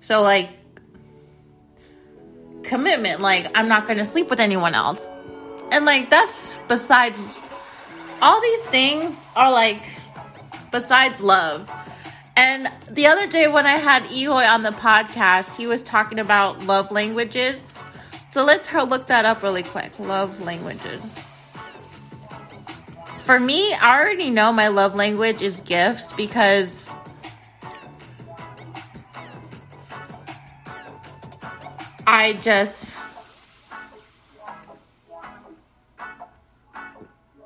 So, 0.00 0.22
like, 0.22 0.50
commitment, 2.62 3.20
like, 3.20 3.50
I'm 3.56 3.68
not 3.68 3.86
going 3.86 3.98
to 3.98 4.04
sleep 4.04 4.30
with 4.30 4.40
anyone 4.40 4.74
else. 4.74 5.08
And, 5.72 5.84
like, 5.84 6.10
that's 6.10 6.54
besides 6.68 7.40
all 8.22 8.40
these 8.40 8.64
things 8.66 9.26
are 9.34 9.50
like 9.50 9.82
besides 10.70 11.20
love. 11.20 11.70
And 12.36 12.70
the 12.90 13.06
other 13.06 13.26
day 13.26 13.48
when 13.48 13.66
I 13.66 13.76
had 13.76 14.04
Eloy 14.10 14.44
on 14.44 14.62
the 14.62 14.70
podcast, 14.70 15.56
he 15.56 15.66
was 15.66 15.82
talking 15.82 16.18
about 16.18 16.64
love 16.66 16.90
languages. 16.90 17.69
So 18.30 18.44
let's 18.44 18.72
look 18.72 19.08
that 19.08 19.24
up 19.24 19.42
really 19.42 19.64
quick. 19.64 19.98
Love 19.98 20.40
languages. 20.42 21.18
For 23.24 23.38
me, 23.38 23.74
I 23.74 24.00
already 24.00 24.30
know 24.30 24.52
my 24.52 24.68
love 24.68 24.94
language 24.94 25.42
is 25.42 25.60
gifts 25.60 26.12
because 26.12 26.88
I 32.06 32.32
just 32.34 32.96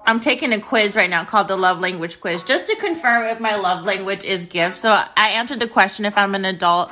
I'm 0.07 0.21
taking 0.21 0.53
a 0.53 0.61
quiz 0.61 0.97
right 0.97 1.09
now 1.09 1.25
called 1.25 1.49
the 1.49 1.57
love 1.57 1.81
language 1.81 2.21
quiz 2.21 2.43
just 2.43 2.69
to 2.69 2.76
confirm 2.76 3.25
if 3.25 3.41
my 3.41 3.57
love 3.57 3.85
language 3.85 4.23
is 4.23 4.45
gifts. 4.45 4.81
So 4.81 4.91
I 4.91 5.31
answered 5.31 5.61
the 5.61 5.69
question 5.69 6.05
if 6.05 6.17
I'm 6.19 6.35
an 6.35 6.45
adult 6.45 6.91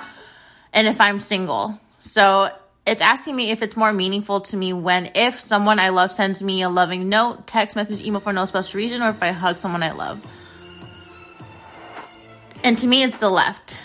and 0.72 0.86
if 0.86 1.00
I'm 1.00 1.20
single. 1.20 1.78
So 2.00 2.50
it's 2.86 3.00
asking 3.00 3.36
me 3.36 3.50
if 3.50 3.62
it's 3.62 3.76
more 3.76 3.92
meaningful 3.92 4.40
to 4.40 4.56
me 4.56 4.72
when 4.72 5.10
if 5.14 5.38
someone 5.38 5.78
I 5.78 5.90
love 5.90 6.10
sends 6.10 6.42
me 6.42 6.62
a 6.62 6.68
loving 6.68 7.08
note, 7.08 7.46
text 7.46 7.76
message, 7.76 8.00
email 8.00 8.20
for 8.20 8.32
no 8.32 8.44
special 8.44 8.78
reason, 8.78 9.02
or 9.02 9.10
if 9.10 9.22
I 9.22 9.30
hug 9.30 9.58
someone 9.58 9.82
I 9.82 9.92
love. 9.92 10.20
And 12.64 12.78
to 12.78 12.86
me, 12.86 13.02
it's 13.02 13.18
the 13.18 13.30
left 13.30 13.78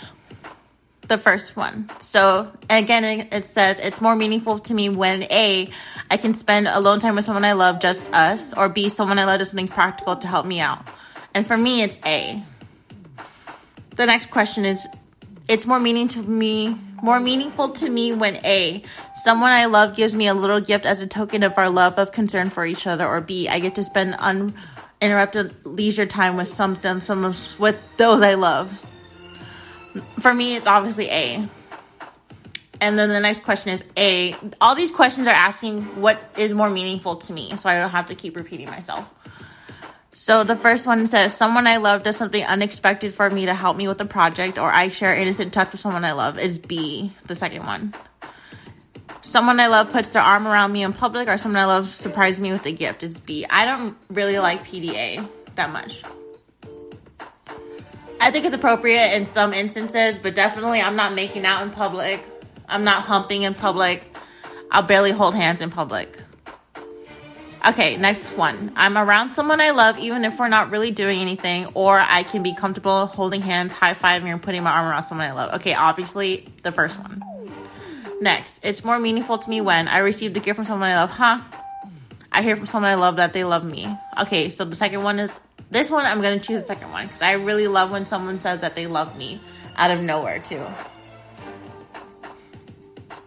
the 1.08 1.18
first 1.18 1.56
one. 1.56 1.88
So 2.00 2.52
again, 2.70 3.28
it 3.32 3.44
says 3.44 3.80
it's 3.80 4.00
more 4.00 4.14
meaningful 4.14 4.60
to 4.60 4.74
me 4.74 4.88
when 4.88 5.24
A, 5.24 5.70
I 6.10 6.16
can 6.16 6.34
spend 6.34 6.68
alone 6.68 7.00
time 7.00 7.16
with 7.16 7.24
someone 7.24 7.44
I 7.44 7.52
love, 7.52 7.80
just 7.80 8.12
us, 8.14 8.52
or 8.52 8.68
B, 8.68 8.88
someone 8.88 9.18
I 9.18 9.24
love 9.24 9.40
does 9.40 9.50
something 9.50 9.68
practical 9.68 10.16
to 10.16 10.26
help 10.26 10.46
me 10.46 10.60
out. 10.60 10.86
And 11.34 11.46
for 11.46 11.56
me, 11.56 11.82
it's 11.82 11.96
A. 12.04 12.42
The 13.96 14.06
next 14.06 14.30
question 14.30 14.64
is 14.64 14.86
it's 15.48 15.66
more 15.66 15.80
meaning 15.80 16.08
to 16.08 16.22
me 16.22 16.78
more 17.02 17.20
meaningful 17.20 17.70
to 17.70 17.88
me 17.88 18.12
when 18.12 18.36
A, 18.44 18.82
someone 19.14 19.50
I 19.50 19.66
love 19.66 19.96
gives 19.96 20.14
me 20.14 20.26
a 20.26 20.34
little 20.34 20.60
gift 20.60 20.84
as 20.84 21.00
a 21.00 21.06
token 21.06 21.42
of 21.42 21.56
our 21.56 21.70
love 21.70 21.98
of 21.98 22.12
concern 22.12 22.50
for 22.50 22.64
each 22.66 22.86
other, 22.86 23.06
or 23.06 23.20
B, 23.20 23.48
I 23.48 23.58
get 23.58 23.74
to 23.76 23.84
spend 23.84 24.14
uninterrupted 24.14 25.66
leisure 25.66 26.06
time 26.06 26.36
with 26.36 26.48
something, 26.48 27.00
some 27.00 27.22
with 27.58 27.86
those 27.96 28.22
I 28.22 28.34
love. 28.34 28.70
For 30.20 30.32
me, 30.32 30.56
it's 30.56 30.66
obviously 30.66 31.08
A. 31.10 31.48
And 32.80 32.96
then 32.96 33.08
the 33.08 33.20
next 33.20 33.42
question 33.42 33.72
is 33.72 33.84
A. 33.96 34.36
All 34.60 34.74
these 34.74 34.92
questions 34.92 35.26
are 35.26 35.30
asking 35.30 35.82
what 36.00 36.18
is 36.36 36.54
more 36.54 36.70
meaningful 36.70 37.16
to 37.16 37.32
me, 37.32 37.56
so 37.56 37.68
I 37.68 37.78
don't 37.78 37.90
have 37.90 38.06
to 38.06 38.14
keep 38.14 38.36
repeating 38.36 38.66
myself. 38.66 39.12
So 40.28 40.44
the 40.44 40.56
first 40.56 40.86
one 40.86 41.06
says, 41.06 41.34
Someone 41.34 41.66
I 41.66 41.78
love 41.78 42.02
does 42.02 42.18
something 42.18 42.44
unexpected 42.44 43.14
for 43.14 43.30
me 43.30 43.46
to 43.46 43.54
help 43.54 43.78
me 43.78 43.88
with 43.88 43.98
a 44.02 44.04
project, 44.04 44.58
or 44.58 44.70
I 44.70 44.90
share 44.90 45.14
innocent 45.14 45.54
touch 45.54 45.72
with 45.72 45.80
someone 45.80 46.04
I 46.04 46.12
love, 46.12 46.38
is 46.38 46.58
B, 46.58 47.10
the 47.24 47.34
second 47.34 47.64
one. 47.64 47.94
Someone 49.22 49.58
I 49.58 49.68
love 49.68 49.90
puts 49.90 50.10
their 50.10 50.20
arm 50.20 50.46
around 50.46 50.72
me 50.72 50.82
in 50.82 50.92
public, 50.92 51.28
or 51.28 51.38
someone 51.38 51.62
I 51.62 51.64
love 51.64 51.94
surprises 51.94 52.40
me 52.40 52.52
with 52.52 52.66
a 52.66 52.72
gift, 52.72 53.02
it's 53.02 53.18
B. 53.18 53.46
I 53.48 53.64
don't 53.64 53.96
really 54.10 54.38
like 54.38 54.64
PDA 54.64 55.26
that 55.54 55.72
much. 55.72 56.02
I 58.20 58.30
think 58.30 58.44
it's 58.44 58.54
appropriate 58.54 59.14
in 59.14 59.24
some 59.24 59.54
instances, 59.54 60.18
but 60.18 60.34
definitely 60.34 60.82
I'm 60.82 60.94
not 60.94 61.14
making 61.14 61.46
out 61.46 61.62
in 61.62 61.70
public. 61.70 62.22
I'm 62.68 62.84
not 62.84 63.02
humping 63.04 63.44
in 63.44 63.54
public. 63.54 64.04
I'll 64.70 64.82
barely 64.82 65.12
hold 65.12 65.34
hands 65.34 65.62
in 65.62 65.70
public. 65.70 66.18
Okay, 67.66 67.96
next 67.96 68.36
one. 68.36 68.72
I'm 68.76 68.96
around 68.96 69.34
someone 69.34 69.60
I 69.60 69.70
love 69.70 69.98
even 69.98 70.24
if 70.24 70.38
we're 70.38 70.48
not 70.48 70.70
really 70.70 70.90
doing 70.90 71.20
anything, 71.20 71.66
or 71.74 71.98
I 71.98 72.22
can 72.22 72.42
be 72.42 72.54
comfortable 72.54 73.06
holding 73.06 73.40
hands, 73.40 73.72
high 73.72 73.94
fiving, 73.94 74.30
and 74.30 74.42
putting 74.42 74.62
my 74.62 74.70
arm 74.70 74.86
around 74.86 75.02
someone 75.02 75.26
I 75.26 75.32
love. 75.32 75.54
Okay, 75.54 75.74
obviously 75.74 76.48
the 76.62 76.70
first 76.70 76.98
one. 77.00 77.22
Next, 78.20 78.64
it's 78.64 78.84
more 78.84 78.98
meaningful 78.98 79.38
to 79.38 79.50
me 79.50 79.60
when 79.60 79.88
I 79.88 79.98
received 79.98 80.36
a 80.36 80.40
gift 80.40 80.56
from 80.56 80.64
someone 80.64 80.90
I 80.90 80.96
love, 80.96 81.10
huh? 81.10 81.40
I 82.30 82.42
hear 82.42 82.56
from 82.56 82.66
someone 82.66 82.90
I 82.90 82.94
love 82.94 83.16
that 83.16 83.32
they 83.32 83.44
love 83.44 83.64
me. 83.64 83.88
Okay, 84.20 84.50
so 84.50 84.64
the 84.64 84.76
second 84.76 85.02
one 85.02 85.18
is 85.18 85.40
this 85.70 85.90
one, 85.90 86.06
I'm 86.06 86.22
gonna 86.22 86.38
choose 86.38 86.62
the 86.62 86.66
second 86.66 86.90
one 86.92 87.06
because 87.06 87.22
I 87.22 87.32
really 87.32 87.68
love 87.68 87.90
when 87.90 88.06
someone 88.06 88.40
says 88.40 88.60
that 88.60 88.76
they 88.76 88.86
love 88.86 89.18
me 89.18 89.40
out 89.76 89.90
of 89.90 90.00
nowhere, 90.00 90.38
too. 90.38 90.64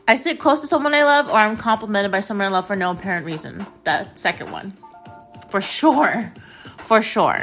I 0.07 0.15
sit 0.15 0.39
close 0.39 0.61
to 0.61 0.67
someone 0.67 0.93
I 0.93 1.03
love, 1.03 1.29
or 1.29 1.35
I'm 1.35 1.57
complimented 1.57 2.11
by 2.11 2.19
someone 2.19 2.47
I 2.47 2.49
love 2.49 2.67
for 2.67 2.75
no 2.75 2.91
apparent 2.91 3.25
reason. 3.25 3.65
That 3.83 4.19
second 4.19 4.51
one. 4.51 4.73
For 5.49 5.61
sure. 5.61 6.31
For 6.77 7.01
sure. 7.01 7.39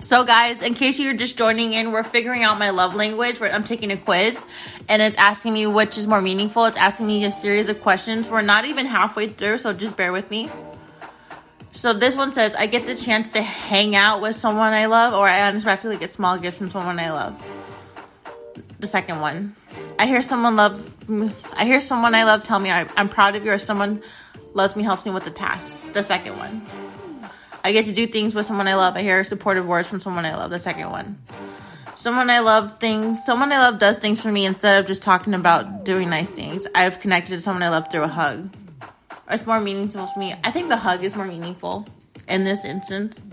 So, 0.00 0.24
guys, 0.24 0.62
in 0.62 0.74
case 0.74 0.98
you're 0.98 1.14
just 1.14 1.36
joining 1.36 1.74
in, 1.74 1.92
we're 1.92 2.04
figuring 2.04 2.42
out 2.42 2.58
my 2.58 2.70
love 2.70 2.94
language. 2.94 3.40
I'm 3.42 3.64
taking 3.64 3.90
a 3.90 3.96
quiz 3.98 4.42
and 4.88 5.02
it's 5.02 5.16
asking 5.16 5.52
me 5.52 5.66
which 5.66 5.98
is 5.98 6.06
more 6.06 6.22
meaningful. 6.22 6.64
It's 6.64 6.78
asking 6.78 7.06
me 7.06 7.24
a 7.26 7.30
series 7.30 7.68
of 7.68 7.82
questions. 7.82 8.28
We're 8.28 8.40
not 8.40 8.64
even 8.64 8.86
halfway 8.86 9.28
through, 9.28 9.58
so 9.58 9.74
just 9.74 9.96
bear 9.98 10.10
with 10.10 10.30
me. 10.30 10.48
So 11.72 11.92
this 11.92 12.16
one 12.16 12.32
says, 12.32 12.54
I 12.54 12.66
get 12.66 12.86
the 12.86 12.96
chance 12.96 13.32
to 13.32 13.42
hang 13.42 13.94
out 13.94 14.20
with 14.22 14.36
someone 14.36 14.72
I 14.72 14.86
love, 14.86 15.14
or 15.14 15.28
I 15.28 15.42
unexpectedly 15.42 15.98
get 15.98 16.10
small 16.10 16.38
gifts 16.38 16.58
from 16.58 16.70
someone 16.70 16.98
I 16.98 17.10
love. 17.12 17.38
The 18.80 18.86
second 18.86 19.20
one. 19.20 19.54
I 20.00 20.06
hear 20.06 20.22
someone 20.22 20.56
love, 20.56 20.80
I 21.54 21.64
hear 21.66 21.80
someone 21.80 22.14
I 22.14 22.24
love 22.24 22.42
tell 22.42 22.58
me 22.58 22.70
I, 22.70 22.88
am 22.96 23.08
proud 23.08 23.36
of 23.36 23.44
you, 23.44 23.52
or 23.52 23.58
someone 23.58 24.02
loves 24.54 24.74
me, 24.74 24.82
helps 24.82 25.04
me 25.04 25.12
with 25.12 25.24
the 25.24 25.30
tasks. 25.30 25.88
The 25.92 26.02
second 26.02 26.38
one. 26.38 26.62
I 27.62 27.72
get 27.72 27.84
to 27.84 27.92
do 27.92 28.06
things 28.06 28.34
with 28.34 28.46
someone 28.46 28.66
I 28.66 28.74
love. 28.74 28.96
I 28.96 29.02
hear 29.02 29.22
supportive 29.24 29.66
words 29.66 29.86
from 29.86 30.00
someone 30.00 30.24
I 30.24 30.34
love. 30.34 30.50
The 30.50 30.58
second 30.58 30.90
one. 30.90 31.18
Someone 31.96 32.30
I 32.30 32.38
love 32.38 32.78
things, 32.78 33.22
someone 33.24 33.52
I 33.52 33.58
love 33.58 33.78
does 33.78 33.98
things 33.98 34.22
for 34.22 34.32
me 34.32 34.46
instead 34.46 34.80
of 34.80 34.86
just 34.86 35.02
talking 35.02 35.34
about 35.34 35.84
doing 35.84 36.08
nice 36.08 36.30
things. 36.30 36.66
I've 36.74 36.98
connected 37.00 37.32
to 37.32 37.40
someone 37.40 37.62
I 37.62 37.68
love 37.68 37.90
through 37.92 38.04
a 38.04 38.08
hug 38.08 38.48
it's 39.30 39.46
more 39.46 39.60
meaningful 39.60 40.06
to 40.06 40.18
me. 40.18 40.34
I 40.44 40.50
think 40.50 40.68
the 40.68 40.76
hug 40.76 41.04
is 41.04 41.16
more 41.16 41.26
meaningful 41.26 41.86
in 42.28 42.44
this 42.44 42.64
instance. 42.64 43.24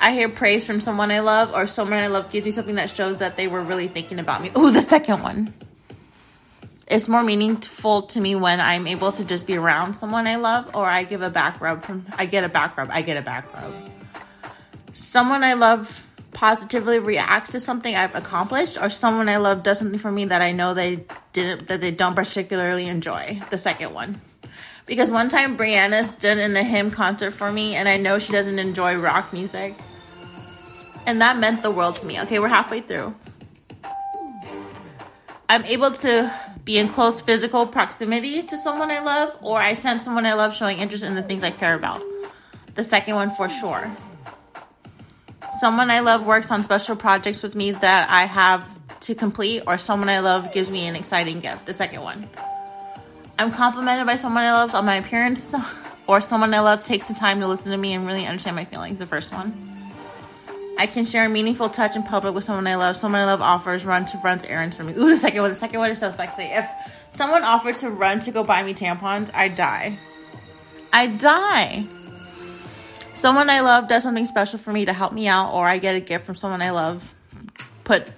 I 0.00 0.12
hear 0.12 0.28
praise 0.28 0.64
from 0.64 0.80
someone 0.80 1.10
I 1.10 1.20
love, 1.20 1.52
or 1.52 1.66
someone 1.66 1.98
I 1.98 2.06
love 2.06 2.30
gives 2.30 2.46
me 2.46 2.52
something 2.52 2.76
that 2.76 2.90
shows 2.90 3.18
that 3.18 3.36
they 3.36 3.48
were 3.48 3.62
really 3.62 3.88
thinking 3.88 4.18
about 4.18 4.42
me. 4.42 4.50
Oh, 4.54 4.70
the 4.70 4.82
second 4.82 5.22
one. 5.22 5.52
It's 6.86 7.08
more 7.08 7.22
meaningful 7.22 8.02
to 8.02 8.20
me 8.20 8.34
when 8.34 8.60
I'm 8.60 8.86
able 8.86 9.12
to 9.12 9.24
just 9.24 9.46
be 9.46 9.56
around 9.56 9.94
someone 9.94 10.26
I 10.26 10.36
love, 10.36 10.74
or 10.74 10.86
I 10.86 11.02
give 11.02 11.22
a 11.22 11.30
back 11.30 11.60
rub 11.60 11.82
from. 11.82 12.06
I 12.16 12.26
get 12.26 12.44
a 12.44 12.48
back 12.48 12.76
rub. 12.76 12.90
I 12.90 13.02
get 13.02 13.16
a 13.16 13.22
back 13.22 13.52
rub. 13.52 13.74
Someone 14.94 15.42
I 15.42 15.54
love 15.54 16.04
positively 16.32 16.98
reacts 16.98 17.50
to 17.50 17.60
something 17.60 17.94
I've 17.94 18.14
accomplished, 18.14 18.78
or 18.80 18.90
someone 18.90 19.28
I 19.28 19.38
love 19.38 19.64
does 19.64 19.78
something 19.80 19.98
for 19.98 20.12
me 20.12 20.26
that 20.26 20.40
I 20.40 20.52
know 20.52 20.74
they 20.74 21.04
didn't 21.32 21.66
that 21.68 21.80
they 21.80 21.90
don't 21.90 22.14
particularly 22.14 22.86
enjoy. 22.86 23.40
The 23.50 23.58
second 23.58 23.92
one. 23.92 24.20
Because 24.86 25.10
one 25.10 25.28
time 25.28 25.58
Brianna 25.58 26.04
stood 26.04 26.38
in 26.38 26.56
a 26.56 26.62
HIM 26.62 26.90
concert 26.90 27.32
for 27.32 27.52
me 27.52 27.74
and 27.74 27.86
I 27.86 27.98
know 27.98 28.18
she 28.18 28.32
doesn't 28.32 28.58
enjoy 28.58 28.96
rock 28.96 29.34
music. 29.34 29.74
And 31.08 31.22
that 31.22 31.38
meant 31.38 31.62
the 31.62 31.70
world 31.70 31.96
to 31.96 32.06
me. 32.06 32.20
Okay, 32.20 32.38
we're 32.38 32.48
halfway 32.48 32.82
through. 32.82 33.14
I'm 35.48 35.64
able 35.64 35.90
to 35.90 36.30
be 36.64 36.76
in 36.76 36.88
close 36.90 37.22
physical 37.22 37.66
proximity 37.66 38.42
to 38.42 38.58
someone 38.58 38.90
I 38.90 38.98
love, 38.98 39.34
or 39.42 39.58
I 39.58 39.72
sense 39.72 40.04
someone 40.04 40.26
I 40.26 40.34
love 40.34 40.54
showing 40.54 40.80
interest 40.80 41.02
in 41.02 41.14
the 41.14 41.22
things 41.22 41.42
I 41.42 41.50
care 41.50 41.74
about. 41.74 42.02
The 42.74 42.84
second 42.84 43.14
one 43.14 43.34
for 43.34 43.48
sure. 43.48 43.90
Someone 45.58 45.90
I 45.90 46.00
love 46.00 46.26
works 46.26 46.50
on 46.50 46.62
special 46.62 46.94
projects 46.94 47.42
with 47.42 47.54
me 47.54 47.70
that 47.70 48.10
I 48.10 48.26
have 48.26 48.68
to 49.00 49.14
complete, 49.14 49.62
or 49.66 49.78
someone 49.78 50.10
I 50.10 50.18
love 50.18 50.52
gives 50.52 50.68
me 50.68 50.86
an 50.88 50.94
exciting 50.94 51.40
gift. 51.40 51.64
The 51.64 51.72
second 51.72 52.02
one. 52.02 52.28
I'm 53.38 53.50
complimented 53.50 54.06
by 54.06 54.16
someone 54.16 54.44
I 54.44 54.52
love 54.52 54.74
on 54.74 54.84
my 54.84 54.96
appearance, 54.96 55.54
or 56.06 56.20
someone 56.20 56.52
I 56.52 56.60
love 56.60 56.82
takes 56.82 57.08
the 57.08 57.14
time 57.14 57.40
to 57.40 57.48
listen 57.48 57.72
to 57.72 57.78
me 57.78 57.94
and 57.94 58.06
really 58.06 58.26
understand 58.26 58.56
my 58.56 58.66
feelings. 58.66 58.98
The 58.98 59.06
first 59.06 59.32
one. 59.32 59.67
I 60.78 60.86
can 60.86 61.04
share 61.04 61.26
a 61.26 61.28
meaningful 61.28 61.68
touch 61.68 61.96
in 61.96 62.04
public 62.04 62.34
with 62.34 62.44
someone 62.44 62.68
I 62.68 62.76
love. 62.76 62.96
Someone 62.96 63.20
I 63.20 63.24
love 63.24 63.42
offers 63.42 63.84
run 63.84 64.06
to 64.06 64.18
runs 64.18 64.44
errands 64.44 64.76
for 64.76 64.84
me. 64.84 64.92
Ooh, 64.92 65.10
the 65.10 65.16
second 65.16 65.40
one. 65.42 65.50
The 65.50 65.56
second 65.56 65.80
one 65.80 65.90
is 65.90 65.98
so 65.98 66.10
sexy. 66.10 66.44
If 66.44 66.66
someone 67.10 67.42
offers 67.42 67.80
to 67.80 67.90
run 67.90 68.20
to 68.20 68.30
go 68.30 68.44
buy 68.44 68.62
me 68.62 68.74
tampons, 68.74 69.34
I 69.34 69.48
die. 69.48 69.98
I 70.92 71.08
die. 71.08 71.84
Someone 73.14 73.50
I 73.50 73.60
love 73.60 73.88
does 73.88 74.04
something 74.04 74.24
special 74.24 74.60
for 74.60 74.72
me 74.72 74.84
to 74.84 74.92
help 74.92 75.12
me 75.12 75.26
out, 75.26 75.52
or 75.52 75.66
I 75.66 75.78
get 75.78 75.96
a 75.96 76.00
gift 76.00 76.24
from 76.24 76.36
someone 76.36 76.62
I 76.62 76.70
love. 76.70 77.12
Put 77.82 78.12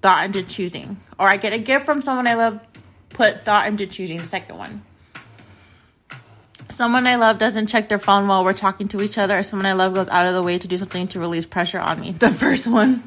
thought 0.00 0.24
into 0.24 0.42
choosing, 0.42 1.00
or 1.16 1.28
I 1.28 1.36
get 1.36 1.52
a 1.52 1.58
gift 1.58 1.86
from 1.86 2.02
someone 2.02 2.26
I 2.26 2.34
love. 2.34 2.58
Put 3.10 3.44
thought 3.44 3.68
into 3.68 3.86
choosing. 3.86 4.18
The 4.18 4.26
second 4.26 4.58
one. 4.58 4.82
Someone 6.72 7.06
I 7.06 7.16
love 7.16 7.38
doesn't 7.38 7.66
check 7.66 7.90
their 7.90 7.98
phone 7.98 8.26
while 8.26 8.44
we're 8.44 8.54
talking 8.54 8.88
to 8.88 9.02
each 9.02 9.18
other, 9.18 9.38
or 9.38 9.42
someone 9.42 9.66
I 9.66 9.74
love 9.74 9.92
goes 9.92 10.08
out 10.08 10.26
of 10.26 10.32
the 10.32 10.42
way 10.42 10.58
to 10.58 10.66
do 10.66 10.78
something 10.78 11.06
to 11.08 11.20
release 11.20 11.44
pressure 11.44 11.78
on 11.78 12.00
me. 12.00 12.12
The 12.12 12.30
first 12.30 12.66
one. 12.66 13.04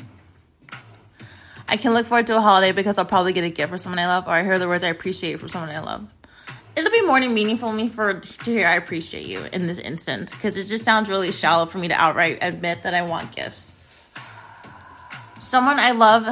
I 1.67 1.77
can 1.77 1.93
look 1.93 2.05
forward 2.05 2.27
to 2.27 2.37
a 2.37 2.41
holiday 2.41 2.73
because 2.73 2.99
I'll 2.99 3.05
probably 3.05 3.33
get 3.33 3.43
a 3.43 3.49
gift 3.49 3.69
from 3.69 3.79
someone 3.79 3.97
I 3.97 4.05
love, 4.05 4.27
or 4.27 4.31
I 4.31 4.43
hear 4.43 4.59
the 4.59 4.67
words 4.67 4.83
I 4.83 4.89
appreciate 4.89 5.39
from 5.39 5.49
someone 5.49 5.71
I 5.71 5.79
love. 5.79 6.07
It'll 6.75 6.91
be 6.91 7.01
more 7.01 7.19
than 7.19 7.33
meaningful 7.33 7.69
to 7.69 7.75
me 7.75 7.89
for 7.89 8.19
to 8.19 8.51
hear 8.51 8.67
I 8.67 8.75
appreciate 8.75 9.25
you 9.25 9.43
in 9.51 9.65
this 9.65 9.79
instance 9.79 10.31
because 10.31 10.57
it 10.57 10.65
just 10.65 10.85
sounds 10.85 11.09
really 11.09 11.31
shallow 11.31 11.65
for 11.65 11.79
me 11.79 11.87
to 11.87 11.95
outright 11.95 12.39
admit 12.43 12.83
that 12.83 12.93
I 12.93 13.01
want 13.01 13.35
gifts. 13.35 13.73
Someone 15.39 15.79
I 15.79 15.91
love 15.91 16.27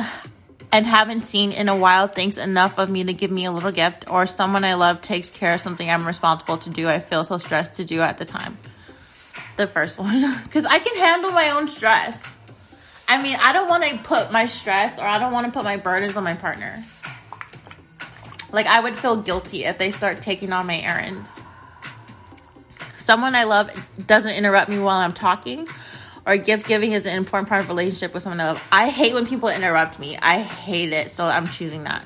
and 0.74 0.88
haven't 0.88 1.24
seen 1.24 1.52
in 1.52 1.70
a 1.70 1.78
while 1.78 2.08
thinks 2.08 2.36
enough 2.36 2.80
of 2.80 2.90
me 2.90 3.04
to 3.04 3.14
give 3.14 3.30
me 3.30 3.46
a 3.46 3.52
little 3.52 3.72
gift, 3.72 4.10
or 4.10 4.26
someone 4.26 4.66
I 4.66 4.74
love 4.74 5.04
takes 5.04 5.30
care 5.30 5.54
of 5.54 5.62
something 5.62 5.88
I'm 5.88 6.06
responsible 6.06 6.58
to 6.58 6.70
do, 6.72 6.90
I 6.90 6.98
feel 6.98 7.24
so 7.24 7.38
stressed 7.38 7.76
to 7.76 7.86
do 7.86 8.02
at 8.02 8.18
the 8.18 8.26
time. 8.26 8.58
The 9.56 9.68
first 9.68 10.00
one, 10.00 10.36
because 10.44 10.66
I 10.66 10.80
can 10.80 10.98
handle 10.98 11.32
my 11.32 11.52
own 11.52 11.68
stress. 11.68 12.36
I 13.08 13.22
mean, 13.22 13.38
I 13.40 13.54
don't 13.54 13.70
want 13.70 13.84
to 13.84 14.00
put 14.00 14.32
my 14.32 14.48
stress 14.48 14.98
or 14.98 15.04
I 15.04 15.20
don't 15.20 15.32
want 15.32 15.46
to 15.46 15.54
put 15.54 15.64
my 15.64 15.78
burdens 15.78 16.18
on 16.18 16.24
my 16.24 16.34
partner. 16.34 16.84
Like, 18.52 18.66
I 18.66 18.80
would 18.80 18.98
feel 18.98 19.18
guilty 19.18 19.66
if 19.66 19.78
they 19.78 19.92
start 19.92 20.24
taking 20.24 20.52
on 20.54 20.66
my 20.66 20.80
errands. 20.80 21.40
Someone 22.98 23.36
I 23.36 23.44
love 23.44 23.70
doesn't 24.08 24.34
interrupt 24.34 24.70
me 24.70 24.80
while 24.80 24.98
I'm 24.98 25.14
talking 25.14 25.68
or 26.26 26.38
gift 26.38 26.68
giving 26.68 26.94
is 26.94 27.06
an 27.06 27.18
important 27.18 27.50
part 27.50 27.62
of 27.62 27.68
relationship 27.68 28.14
with 28.14 28.24
someone 28.24 28.40
I 28.40 28.48
love. 28.48 28.68
I 28.72 28.90
hate 28.90 29.14
when 29.14 29.28
people 29.28 29.50
interrupt 29.50 30.00
me. 30.00 30.18
I 30.18 30.42
hate 30.42 30.94
it, 30.94 31.12
so 31.12 31.26
I'm 31.26 31.48
choosing 31.48 31.84
that. 31.84 32.04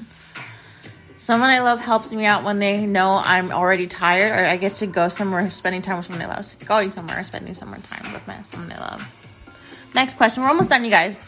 Someone 1.18 1.50
I 1.50 1.60
love 1.60 1.80
helps 1.80 2.12
me 2.12 2.26
out 2.26 2.44
when 2.44 2.60
they 2.60 2.86
know 2.86 3.20
I'm 3.24 3.52
already 3.52 3.88
tired 3.88 4.32
or 4.32 4.46
I 4.46 4.58
get 4.58 4.76
to 4.76 4.88
go 4.88 5.10
somewhere 5.10 5.50
spending 5.50 5.82
time 5.82 5.98
with 5.98 6.06
someone 6.06 6.24
I 6.24 6.28
love. 6.28 6.46
Going 6.66 6.92
somewhere, 6.92 7.24
spending 7.24 7.54
some 7.56 7.70
more 7.70 7.80
time 7.80 8.14
with 8.14 8.28
my 8.28 8.42
someone 8.44 8.72
I 8.72 8.80
love. 8.80 9.92
Next 9.96 10.16
question. 10.16 10.44
We're 10.44 10.50
almost 10.50 10.70
done, 10.70 10.86
you 10.86 10.92
guys. 10.92 11.20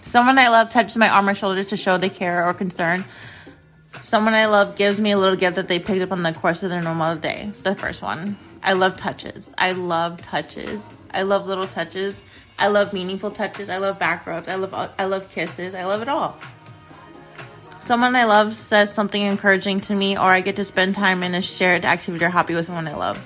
Someone 0.00 0.38
I 0.38 0.48
love 0.48 0.70
touches 0.70 0.96
my 0.96 1.08
arm 1.08 1.28
or 1.28 1.34
shoulder 1.34 1.62
to 1.64 1.76
show 1.76 1.98
they 1.98 2.08
care 2.08 2.46
or 2.48 2.54
concern. 2.54 3.04
Someone 4.02 4.34
I 4.34 4.46
love 4.46 4.76
gives 4.76 4.98
me 4.98 5.12
a 5.12 5.18
little 5.18 5.36
gift 5.36 5.56
that 5.56 5.68
they 5.68 5.78
picked 5.78 6.02
up 6.02 6.12
on 6.12 6.22
the 6.22 6.32
course 6.32 6.62
of 6.62 6.70
their 6.70 6.82
normal 6.82 7.16
day. 7.16 7.52
The 7.62 7.74
first 7.74 8.02
one. 8.02 8.36
I 8.62 8.72
love 8.72 8.96
touches. 8.96 9.54
I 9.56 9.72
love 9.72 10.20
touches. 10.22 10.96
I 11.12 11.22
love 11.22 11.46
little 11.46 11.66
touches. 11.66 12.22
I 12.58 12.68
love 12.68 12.92
meaningful 12.92 13.30
touches. 13.30 13.68
I 13.68 13.78
love 13.78 13.98
back 13.98 14.26
rubs. 14.26 14.48
I 14.48 14.56
love 14.56 14.74
I 14.98 15.04
love 15.04 15.30
kisses. 15.32 15.74
I 15.74 15.84
love 15.84 16.02
it 16.02 16.08
all. 16.08 16.38
Someone 17.80 18.14
I 18.16 18.24
love 18.24 18.56
says 18.56 18.92
something 18.92 19.22
encouraging 19.22 19.80
to 19.82 19.94
me, 19.94 20.18
or 20.18 20.24
I 20.24 20.42
get 20.42 20.56
to 20.56 20.64
spend 20.64 20.94
time 20.94 21.22
in 21.22 21.34
a 21.34 21.40
shared 21.40 21.84
activity 21.84 22.24
or 22.24 22.28
hobby 22.28 22.54
with 22.54 22.66
someone 22.66 22.86
I 22.86 22.94
love. 22.94 23.16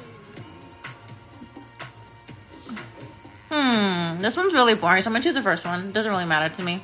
Hmm, 3.50 4.20
this 4.22 4.36
one's 4.36 4.54
really 4.54 4.74
boring, 4.74 5.02
so 5.02 5.08
I'm 5.08 5.14
gonna 5.14 5.24
choose 5.24 5.34
the 5.34 5.42
first 5.42 5.64
one. 5.64 5.88
It 5.88 5.92
doesn't 5.92 6.10
really 6.10 6.26
matter 6.26 6.54
to 6.54 6.62
me. 6.62 6.80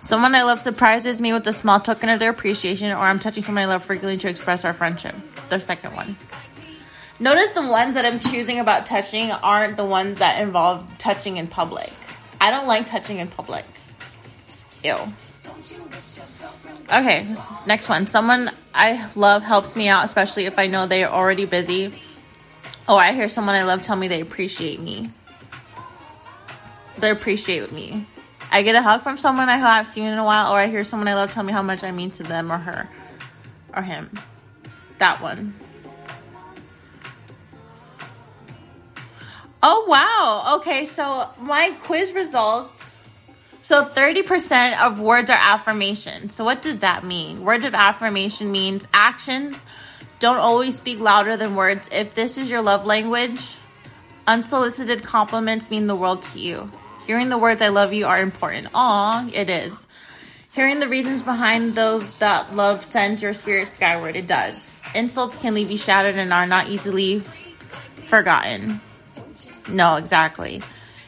Someone 0.00 0.34
I 0.34 0.42
love 0.42 0.60
surprises 0.60 1.20
me 1.20 1.32
with 1.32 1.46
a 1.46 1.52
small 1.52 1.80
token 1.80 2.08
of 2.08 2.18
their 2.18 2.30
appreciation, 2.30 2.90
or 2.90 2.98
I'm 2.98 3.18
touching 3.20 3.42
someone 3.42 3.62
I 3.62 3.66
love 3.66 3.84
frequently 3.84 4.16
to 4.18 4.28
express 4.28 4.64
our 4.64 4.72
friendship. 4.72 5.14
The 5.48 5.60
second 5.60 5.94
one. 5.94 6.16
Notice 7.18 7.50
the 7.50 7.66
ones 7.66 7.94
that 7.94 8.04
I'm 8.04 8.20
choosing 8.20 8.58
about 8.58 8.84
touching 8.84 9.30
aren't 9.30 9.76
the 9.76 9.84
ones 9.84 10.18
that 10.18 10.40
involve 10.40 10.98
touching 10.98 11.38
in 11.38 11.46
public. 11.46 11.90
I 12.40 12.50
don't 12.50 12.66
like 12.66 12.86
touching 12.86 13.18
in 13.18 13.28
public. 13.28 13.64
Ew. 14.84 14.96
Okay, 16.92 17.26
next 17.66 17.88
one. 17.88 18.06
Someone 18.06 18.50
I 18.74 19.08
love 19.16 19.42
helps 19.42 19.74
me 19.74 19.88
out, 19.88 20.04
especially 20.04 20.44
if 20.44 20.58
I 20.58 20.66
know 20.66 20.86
they 20.86 21.04
are 21.04 21.12
already 21.12 21.46
busy. 21.46 21.98
Or 22.88 23.00
I 23.00 23.12
hear 23.12 23.28
someone 23.28 23.54
I 23.54 23.64
love 23.64 23.82
tell 23.82 23.96
me 23.96 24.08
they 24.08 24.20
appreciate 24.20 24.80
me. 24.80 25.10
They 26.98 27.10
appreciate 27.10 27.72
me. 27.72 28.06
I 28.50 28.62
get 28.62 28.74
a 28.74 28.82
hug 28.82 29.02
from 29.02 29.18
someone 29.18 29.48
I 29.48 29.56
have 29.56 29.88
seen 29.88 30.06
in 30.06 30.18
a 30.18 30.24
while, 30.24 30.52
or 30.52 30.58
I 30.58 30.68
hear 30.68 30.84
someone 30.84 31.08
I 31.08 31.14
love 31.14 31.32
tell 31.32 31.42
me 31.42 31.52
how 31.52 31.62
much 31.62 31.82
I 31.82 31.90
mean 31.90 32.10
to 32.12 32.22
them 32.22 32.52
or 32.52 32.58
her 32.58 32.88
or 33.74 33.82
him. 33.82 34.10
That 34.98 35.20
one. 35.20 35.54
Oh, 39.68 39.84
wow. 39.88 40.58
Okay, 40.58 40.84
so 40.84 41.28
my 41.40 41.74
quiz 41.82 42.12
results. 42.12 42.94
So 43.64 43.84
30% 43.84 44.80
of 44.80 45.00
words 45.00 45.28
are 45.28 45.32
affirmation. 45.36 46.28
So 46.28 46.44
what 46.44 46.62
does 46.62 46.78
that 46.80 47.02
mean? 47.02 47.42
Words 47.42 47.64
of 47.64 47.74
affirmation 47.74 48.52
means 48.52 48.86
actions 48.94 49.64
don't 50.20 50.36
always 50.36 50.76
speak 50.76 51.00
louder 51.00 51.36
than 51.36 51.56
words. 51.56 51.90
If 51.92 52.14
this 52.14 52.38
is 52.38 52.48
your 52.48 52.62
love 52.62 52.86
language, 52.86 53.56
unsolicited 54.28 55.02
compliments 55.02 55.68
mean 55.68 55.88
the 55.88 55.96
world 55.96 56.22
to 56.22 56.38
you. 56.38 56.70
Hearing 57.08 57.28
the 57.28 57.36
words 57.36 57.60
I 57.60 57.68
love 57.68 57.92
you 57.92 58.06
are 58.06 58.20
important. 58.20 58.68
Aw, 58.72 59.28
it 59.34 59.50
is. 59.50 59.88
Hearing 60.52 60.78
the 60.78 60.86
reasons 60.86 61.24
behind 61.24 61.72
those 61.72 62.20
that 62.20 62.54
love 62.54 62.88
sends 62.88 63.20
your 63.20 63.34
spirit 63.34 63.66
skyward. 63.66 64.14
It 64.14 64.28
does. 64.28 64.80
Insults 64.94 65.34
can 65.34 65.54
leave 65.54 65.72
you 65.72 65.76
shattered 65.76 66.14
and 66.14 66.32
are 66.32 66.46
not 66.46 66.68
easily 66.68 67.18
forgotten. 67.18 68.80
No, 69.68 69.96
exactly. 69.96 70.62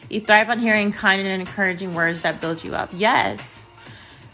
You 0.09 0.21
thrive 0.21 0.49
on 0.49 0.59
hearing 0.59 0.91
kind 0.91 1.21
and 1.21 1.41
encouraging 1.41 1.93
words 1.93 2.23
that 2.23 2.41
build 2.41 2.63
you 2.63 2.75
up. 2.75 2.89
Yes. 2.93 3.59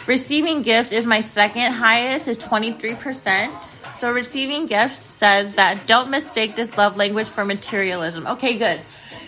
Receiving 0.07 0.61
gifts 0.61 0.91
is 0.91 1.05
my 1.05 1.19
second 1.19 1.73
highest, 1.73 2.27
is 2.27 2.37
23%. 2.37 3.63
So 3.93 4.11
receiving 4.11 4.67
gifts 4.67 4.99
says 4.99 5.55
that 5.55 5.87
don't 5.87 6.09
mistake 6.09 6.55
this 6.55 6.77
love 6.77 6.95
language 6.95 7.27
for 7.27 7.43
materialism. 7.43 8.27
Okay, 8.27 8.57
good. 8.57 8.79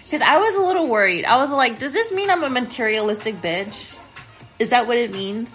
Because 0.04 0.22
I 0.22 0.38
was 0.38 0.56
a 0.56 0.62
little 0.62 0.88
worried. 0.88 1.26
I 1.26 1.38
was 1.38 1.52
like, 1.52 1.80
does 1.80 1.94
this 1.94 2.12
mean 2.12 2.30
I'm 2.30 2.44
a 2.44 2.50
materialistic 2.50 3.36
bitch? 3.42 3.98
Is 4.60 4.70
that 4.70 4.88
what 4.88 4.98
it 4.98 5.12
means? 5.12 5.52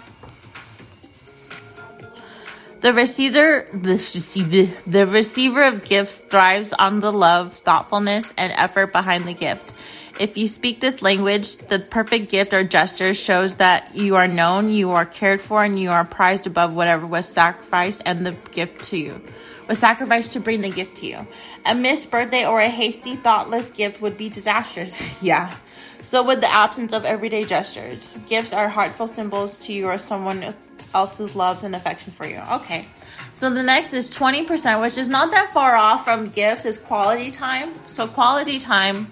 The 2.83 2.93
receiver, 2.93 3.65
the 3.71 5.07
receiver 5.09 5.63
of 5.63 5.85
gifts 5.85 6.17
thrives 6.17 6.73
on 6.73 6.99
the 6.99 7.13
love, 7.13 7.53
thoughtfulness, 7.53 8.33
and 8.37 8.51
effort 8.57 8.91
behind 8.91 9.23
the 9.23 9.33
gift. 9.33 9.71
If 10.19 10.35
you 10.35 10.49
speak 10.49 10.81
this 10.81 11.01
language, 11.01 11.59
the 11.59 11.79
perfect 11.79 12.29
gift 12.29 12.51
or 12.51 12.65
gesture 12.65 13.13
shows 13.13 13.55
that 13.57 13.95
you 13.95 14.17
are 14.17 14.27
known, 14.27 14.69
you 14.69 14.91
are 14.91 15.05
cared 15.05 15.39
for, 15.39 15.63
and 15.63 15.79
you 15.79 15.91
are 15.91 16.03
prized 16.03 16.45
above 16.45 16.75
whatever 16.75 17.07
was 17.07 17.25
sacrificed 17.25 18.01
and 18.05 18.25
the 18.25 18.33
gift 18.51 18.83
to 18.89 18.97
you. 18.97 19.21
Was 19.69 19.79
sacrificed 19.79 20.33
to 20.33 20.41
bring 20.41 20.59
the 20.59 20.69
gift 20.69 20.97
to 20.97 21.05
you. 21.05 21.25
A 21.65 21.73
missed 21.73 22.11
birthday 22.11 22.45
or 22.45 22.59
a 22.59 22.67
hasty, 22.67 23.15
thoughtless 23.15 23.69
gift 23.69 24.01
would 24.01 24.17
be 24.17 24.27
disastrous. 24.27 25.01
yeah. 25.23 25.55
So 26.01 26.21
would 26.25 26.41
the 26.41 26.51
absence 26.51 26.91
of 26.91 27.05
everyday 27.05 27.45
gestures. 27.45 28.13
Gifts 28.27 28.51
are 28.51 28.67
heartfelt 28.67 29.09
symbols 29.09 29.55
to 29.65 29.71
you 29.71 29.87
or 29.87 29.97
someone 29.97 30.43
else's 30.93 31.35
love 31.35 31.63
and 31.63 31.75
affection 31.75 32.11
for 32.11 32.27
you. 32.27 32.41
Okay. 32.51 32.85
So 33.33 33.49
the 33.49 33.63
next 33.63 33.93
is 33.93 34.09
20%, 34.09 34.81
which 34.81 34.97
is 34.97 35.09
not 35.09 35.31
that 35.31 35.53
far 35.53 35.75
off 35.75 36.03
from 36.05 36.29
gifts, 36.29 36.65
is 36.65 36.77
quality 36.77 37.31
time. 37.31 37.73
So 37.87 38.07
quality 38.07 38.59
time 38.59 39.11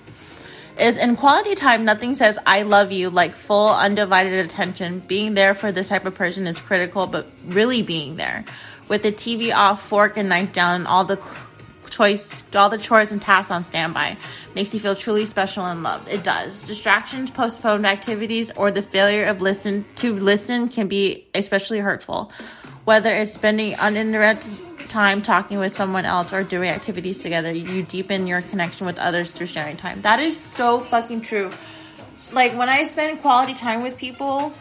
is 0.80 0.98
in 0.98 1.16
quality 1.16 1.56
time, 1.56 1.86
nothing 1.86 2.16
says 2.16 2.40
I 2.46 2.62
love 2.64 2.92
you 2.92 3.10
like 3.10 3.34
full 3.34 3.70
undivided 3.70 4.34
attention. 4.46 5.00
Being 5.00 5.34
there 5.34 5.54
for 5.54 5.72
this 5.72 5.90
type 5.90 6.06
of 6.06 6.16
person 6.16 6.48
is 6.48 6.60
critical, 6.60 7.08
but 7.08 7.30
really 7.48 7.82
being 7.82 8.16
there. 8.16 8.46
With 8.88 9.04
the 9.04 9.12
TV 9.12 9.54
off, 9.54 9.82
fork 9.82 10.18
and 10.18 10.30
knife 10.30 10.54
down, 10.54 10.76
and 10.76 10.88
all 10.88 11.04
the 11.04 11.20
choice, 11.90 12.44
all 12.56 12.70
the 12.70 12.78
chores 12.78 13.12
and 13.12 13.22
tasks 13.22 13.52
on 13.52 13.64
standby 13.64 14.18
makes 14.56 14.74
you 14.74 14.80
feel 14.80 14.96
truly 14.96 15.26
special 15.26 15.66
and 15.66 15.84
loved. 15.84 16.08
It 16.08 16.24
does. 16.24 16.64
Distractions, 16.64 17.32
postponed 17.32 17.86
activities, 17.86 18.52
or 18.52 18.72
the 18.72 18.82
failure 18.82 19.26
of 19.26 19.42
listen 19.42 19.86
to 19.98 20.14
listen 20.14 20.70
can 20.70 20.88
be 20.88 21.28
especially 21.34 21.80
hurtful. 21.80 22.32
Whether 22.86 23.10
it's 23.10 23.34
spending 23.34 23.76
uninterrupted 23.76 24.88
time 24.90 25.22
talking 25.22 25.60
with 25.60 25.76
someone 25.76 26.06
else 26.06 26.34
or 26.34 26.44
doing 26.44 26.70
activities 26.70 27.22
together, 27.22 27.52
you 27.52 27.84
deepen 27.84 28.28
your 28.28 28.42
connection 28.42 28.86
with 28.86 29.00
others 29.00 29.32
through 29.32 29.48
sharing 29.48 29.78
time. 29.78 30.02
That 30.02 30.20
is 30.20 30.38
so 30.38 30.80
fucking 30.80 31.22
true. 31.22 31.52
Like 32.34 32.54
when 32.58 32.70
I 32.70 32.84
spend 32.84 33.20
quality 33.22 33.54
time 33.54 33.84
with 33.84 33.98
people, 33.98 34.54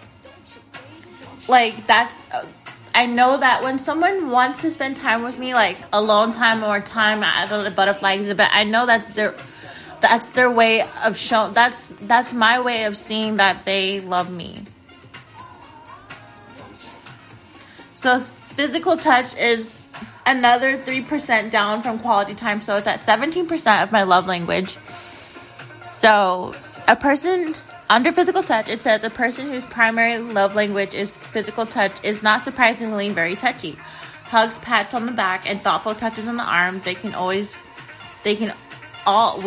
like 1.49 1.87
that's. 1.87 2.29
I 2.93 3.07
know 3.07 3.39
that 3.39 3.63
when 3.63 3.79
someone 3.79 4.31
wants 4.31 4.63
to 4.63 4.71
spend 4.71 4.97
time 4.97 5.23
with 5.23 5.39
me, 5.39 5.55
like 5.55 5.77
alone 5.93 6.33
time 6.33 6.65
or 6.65 6.81
time 6.81 7.23
at 7.23 7.51
a 7.53 7.71
butterfly 7.71 8.15
exhibit, 8.15 8.49
I 8.51 8.65
know 8.65 8.85
that's 8.85 9.15
their 9.15 9.35
that's 10.01 10.31
their 10.33 10.51
way 10.51 10.85
of 11.05 11.17
show 11.17 11.51
that's 11.51 11.85
that's 12.03 12.33
my 12.33 12.61
way 12.61 12.85
of 12.85 12.97
seeing 12.97 13.37
that 13.37 13.65
they 13.65 14.01
love 14.01 14.31
me. 14.31 14.63
So 17.95 18.19
physical 18.19 18.97
touch 18.97 19.37
is 19.37 19.79
another 20.25 20.79
3% 20.79 21.51
down 21.51 21.83
from 21.83 21.99
quality 21.99 22.35
time. 22.35 22.63
So 22.63 22.77
it's 22.77 22.87
at 22.87 22.99
17% 22.99 23.83
of 23.83 23.93
my 23.93 24.05
love 24.05 24.27
language. 24.27 24.79
So 25.83 26.55
a 26.89 26.97
person 26.97 27.55
under 27.91 28.13
physical 28.13 28.43
touch, 28.43 28.69
it 28.69 28.81
says 28.81 29.03
a 29.03 29.11
person 29.11 29.51
whose 29.51 29.65
primary 29.65 30.19
love 30.19 30.55
language 30.55 30.95
is 30.95 31.11
physical 31.11 31.67
touch 31.67 31.93
is 32.05 32.23
not 32.23 32.41
surprisingly 32.41 33.11
very 33.11 33.35
touchy. 33.35 33.77
Hugs, 34.25 34.59
pats 34.61 34.95
on 34.95 35.07
the 35.07 35.13
back, 35.13 35.51
and 35.51 35.61
thoughtful 35.61 35.95
touches 35.95 36.29
on 36.29 36.37
the 36.37 36.45
arm. 36.45 36.81
They 36.85 36.95
can 36.95 37.15
always, 37.15 37.57
they 38.23 38.37
can 38.37 38.55
all 39.05 39.43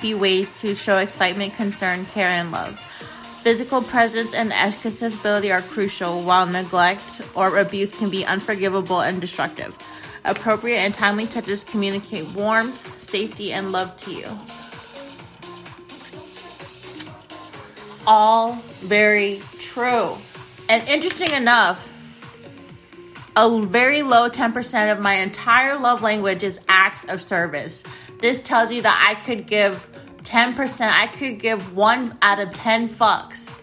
be 0.00 0.14
ways 0.14 0.60
to 0.60 0.74
show 0.74 0.98
excitement, 0.98 1.54
concern, 1.54 2.04
care, 2.06 2.28
and 2.28 2.50
love. 2.50 2.78
Physical 3.42 3.82
presence 3.82 4.34
and 4.34 4.52
accessibility 4.52 5.52
are 5.52 5.62
crucial, 5.62 6.22
while 6.22 6.46
neglect 6.46 7.22
or 7.34 7.58
abuse 7.58 7.96
can 7.96 8.10
be 8.10 8.24
unforgivable 8.24 9.00
and 9.00 9.20
destructive. 9.20 9.76
Appropriate 10.24 10.78
and 10.78 10.92
timely 10.92 11.26
touches 11.26 11.64
communicate 11.64 12.26
warmth, 12.34 13.02
safety, 13.02 13.52
and 13.52 13.72
love 13.72 13.96
to 13.98 14.12
you. 14.12 14.26
All 18.06 18.54
very 18.80 19.40
true. 19.60 20.16
And 20.68 20.86
interesting 20.88 21.30
enough, 21.30 21.88
a 23.36 23.62
very 23.62 24.02
low 24.02 24.28
10% 24.28 24.92
of 24.92 24.98
my 25.00 25.14
entire 25.14 25.78
love 25.78 26.02
language 26.02 26.42
is 26.42 26.60
acts 26.68 27.04
of 27.04 27.22
service. 27.22 27.84
This 28.20 28.42
tells 28.42 28.72
you 28.72 28.82
that 28.82 29.06
I 29.08 29.20
could 29.22 29.46
give 29.46 29.88
10%, 30.18 30.90
I 30.90 31.06
could 31.06 31.38
give 31.38 31.74
one 31.74 32.16
out 32.20 32.40
of 32.40 32.52
10 32.52 32.88
fucks 32.88 33.54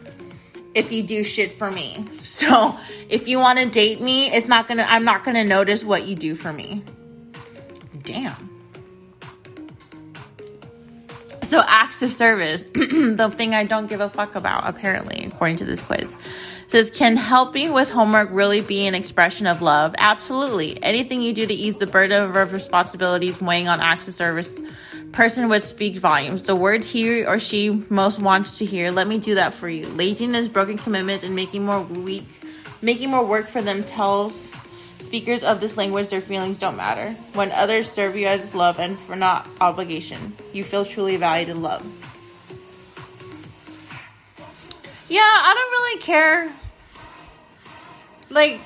if 0.73 0.91
you 0.91 1.03
do 1.03 1.23
shit 1.23 1.57
for 1.57 1.71
me. 1.71 2.05
So 2.25 2.77
if 3.07 3.29
you 3.29 3.39
want 3.39 3.59
to 3.59 3.69
date 3.69 4.01
me, 4.01 4.29
it's 4.29 4.47
not 4.47 4.67
gonna, 4.67 4.85
I'm 4.89 5.05
not 5.05 5.23
gonna 5.23 5.45
notice 5.45 5.83
what 5.83 6.05
you 6.05 6.15
do 6.15 6.35
for 6.35 6.51
me. 6.51 6.83
Damn. 8.03 8.49
So 11.43 11.63
acts 11.65 12.01
of 12.01 12.11
service, 12.11 12.63
the 12.73 13.31
thing 13.33 13.53
I 13.53 13.63
don't 13.63 13.87
give 13.87 14.01
a 14.01 14.09
fuck 14.09 14.35
about, 14.35 14.67
apparently, 14.67 15.25
according 15.25 15.57
to 15.57 15.65
this 15.65 15.79
quiz. 15.79 16.17
Says, 16.67 16.89
can 16.89 17.15
helping 17.15 17.73
with 17.73 17.91
homework 17.91 18.29
really 18.31 18.61
be 18.61 18.87
an 18.87 18.95
expression 18.95 19.45
of 19.45 19.61
love? 19.61 19.93
Absolutely. 19.97 20.81
Anything 20.81 21.21
you 21.21 21.33
do 21.33 21.45
to 21.45 21.53
ease 21.53 21.77
the 21.77 21.85
burden 21.85 22.35
of 22.35 22.53
responsibilities 22.53 23.39
weighing 23.39 23.67
on 23.67 23.79
acts 23.81 24.07
of 24.07 24.13
service 24.13 24.59
person 25.11 25.47
would 25.49 25.63
speak 25.63 25.95
volumes. 25.97 26.43
The 26.43 26.55
words 26.55 26.87
he 26.87 27.23
or 27.25 27.39
she 27.39 27.85
most 27.89 28.19
wants 28.19 28.57
to 28.59 28.65
hear. 28.65 28.91
Let 28.91 29.07
me 29.07 29.19
do 29.19 29.35
that 29.35 29.53
for 29.53 29.69
you. 29.69 29.87
Laziness, 29.87 30.49
broken 30.49 30.77
commitments, 30.77 31.23
and 31.23 31.35
making 31.35 31.65
more 31.65 31.81
weak, 31.81 32.27
making 32.81 33.09
more 33.11 33.25
work 33.25 33.47
for 33.47 33.61
them 33.61 33.83
tells 33.83 34.57
speakers 34.99 35.43
of 35.43 35.61
this 35.61 35.77
language 35.77 36.09
their 36.09 36.19
feelings 36.19 36.59
don't 36.59 36.75
matter. 36.75 37.11
When 37.33 37.51
others 37.51 37.89
serve 37.89 38.17
you 38.17 38.27
as 38.27 38.53
love 38.53 38.79
and 38.79 38.97
for 38.97 39.15
not 39.15 39.47
obligation, 39.61 40.33
you 40.51 40.63
feel 40.63 40.83
truly 40.83 41.15
valued 41.15 41.49
and 41.49 41.63
loved. 41.63 42.04
Yeah, 45.07 45.21
I 45.21 45.53
don't 45.53 45.71
really 45.71 46.01
care. 46.01 46.51
Like 48.29 48.59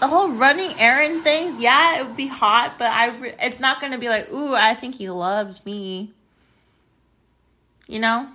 the 0.00 0.08
whole 0.08 0.30
running 0.30 0.72
errand 0.78 1.22
thing, 1.22 1.60
yeah, 1.60 2.00
it 2.00 2.06
would 2.06 2.16
be 2.16 2.26
hot, 2.26 2.74
but 2.78 2.90
I 2.90 3.08
re- 3.16 3.34
it's 3.40 3.60
not 3.60 3.80
going 3.80 3.92
to 3.92 3.98
be 3.98 4.08
like, 4.08 4.32
"Ooh, 4.32 4.54
I 4.54 4.74
think 4.74 4.94
he 4.94 5.10
loves 5.10 5.64
me." 5.66 6.12
You 7.86 8.00
know? 8.00 8.28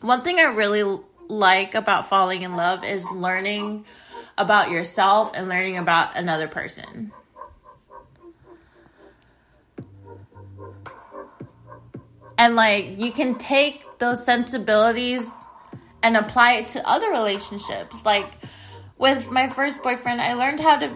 One 0.00 0.22
thing 0.22 0.40
I 0.40 0.44
really 0.44 1.00
like 1.28 1.76
about 1.76 2.08
falling 2.08 2.42
in 2.42 2.56
love 2.56 2.82
is 2.82 3.08
learning 3.12 3.84
about 4.36 4.70
yourself 4.70 5.30
and 5.34 5.48
learning 5.48 5.78
about 5.78 6.16
another 6.16 6.48
person. 6.48 7.12
And 12.42 12.56
like 12.56 12.98
you 12.98 13.12
can 13.12 13.36
take 13.36 13.84
those 14.00 14.26
sensibilities 14.26 15.32
and 16.02 16.16
apply 16.16 16.54
it 16.54 16.66
to 16.68 16.84
other 16.88 17.08
relationships. 17.08 18.04
Like 18.04 18.26
with 18.98 19.30
my 19.30 19.48
first 19.48 19.80
boyfriend, 19.80 20.20
I 20.20 20.32
learned 20.32 20.58
how 20.58 20.80
to 20.80 20.90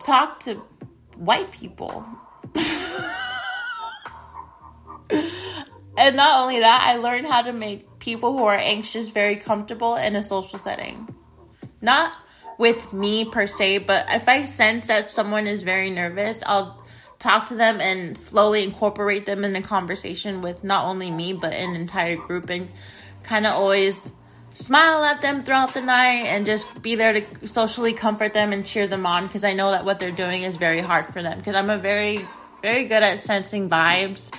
talk 0.00 0.40
to 0.40 0.54
white 1.16 1.52
people. 1.52 2.02
and 5.98 6.16
not 6.16 6.40
only 6.40 6.60
that, 6.60 6.82
I 6.82 6.96
learned 6.96 7.26
how 7.26 7.42
to 7.42 7.52
make 7.52 7.98
people 7.98 8.32
who 8.32 8.44
are 8.44 8.56
anxious 8.56 9.08
very 9.08 9.36
comfortable 9.36 9.96
in 9.96 10.16
a 10.16 10.22
social 10.22 10.58
setting. 10.58 11.14
Not 11.82 12.14
with 12.56 12.90
me 12.94 13.26
per 13.26 13.46
se, 13.46 13.78
but 13.80 14.06
if 14.08 14.26
I 14.26 14.46
sense 14.46 14.86
that 14.86 15.10
someone 15.10 15.46
is 15.46 15.62
very 15.62 15.90
nervous, 15.90 16.42
I'll 16.46 16.77
talk 17.18 17.46
to 17.46 17.54
them 17.54 17.80
and 17.80 18.16
slowly 18.16 18.62
incorporate 18.62 19.26
them 19.26 19.44
in 19.44 19.56
a 19.56 19.62
conversation 19.62 20.40
with 20.40 20.62
not 20.62 20.84
only 20.84 21.10
me 21.10 21.32
but 21.32 21.52
an 21.52 21.74
entire 21.74 22.16
group 22.16 22.48
and 22.48 22.74
kind 23.24 23.46
of 23.46 23.54
always 23.54 24.14
smile 24.54 25.04
at 25.04 25.22
them 25.22 25.42
throughout 25.42 25.74
the 25.74 25.80
night 25.80 26.24
and 26.26 26.46
just 26.46 26.82
be 26.82 26.94
there 26.96 27.20
to 27.20 27.48
socially 27.48 27.92
comfort 27.92 28.34
them 28.34 28.52
and 28.52 28.66
cheer 28.66 28.86
them 28.86 29.06
on 29.06 29.26
because 29.26 29.44
I 29.44 29.52
know 29.52 29.70
that 29.70 29.84
what 29.84 30.00
they're 30.00 30.10
doing 30.10 30.42
is 30.42 30.56
very 30.56 30.80
hard 30.80 31.06
for 31.06 31.22
them 31.22 31.36
because 31.38 31.54
I'm 31.54 31.70
a 31.70 31.78
very 31.78 32.20
very 32.62 32.84
good 32.84 33.02
at 33.02 33.20
sensing 33.20 33.68
vibes 33.68 34.36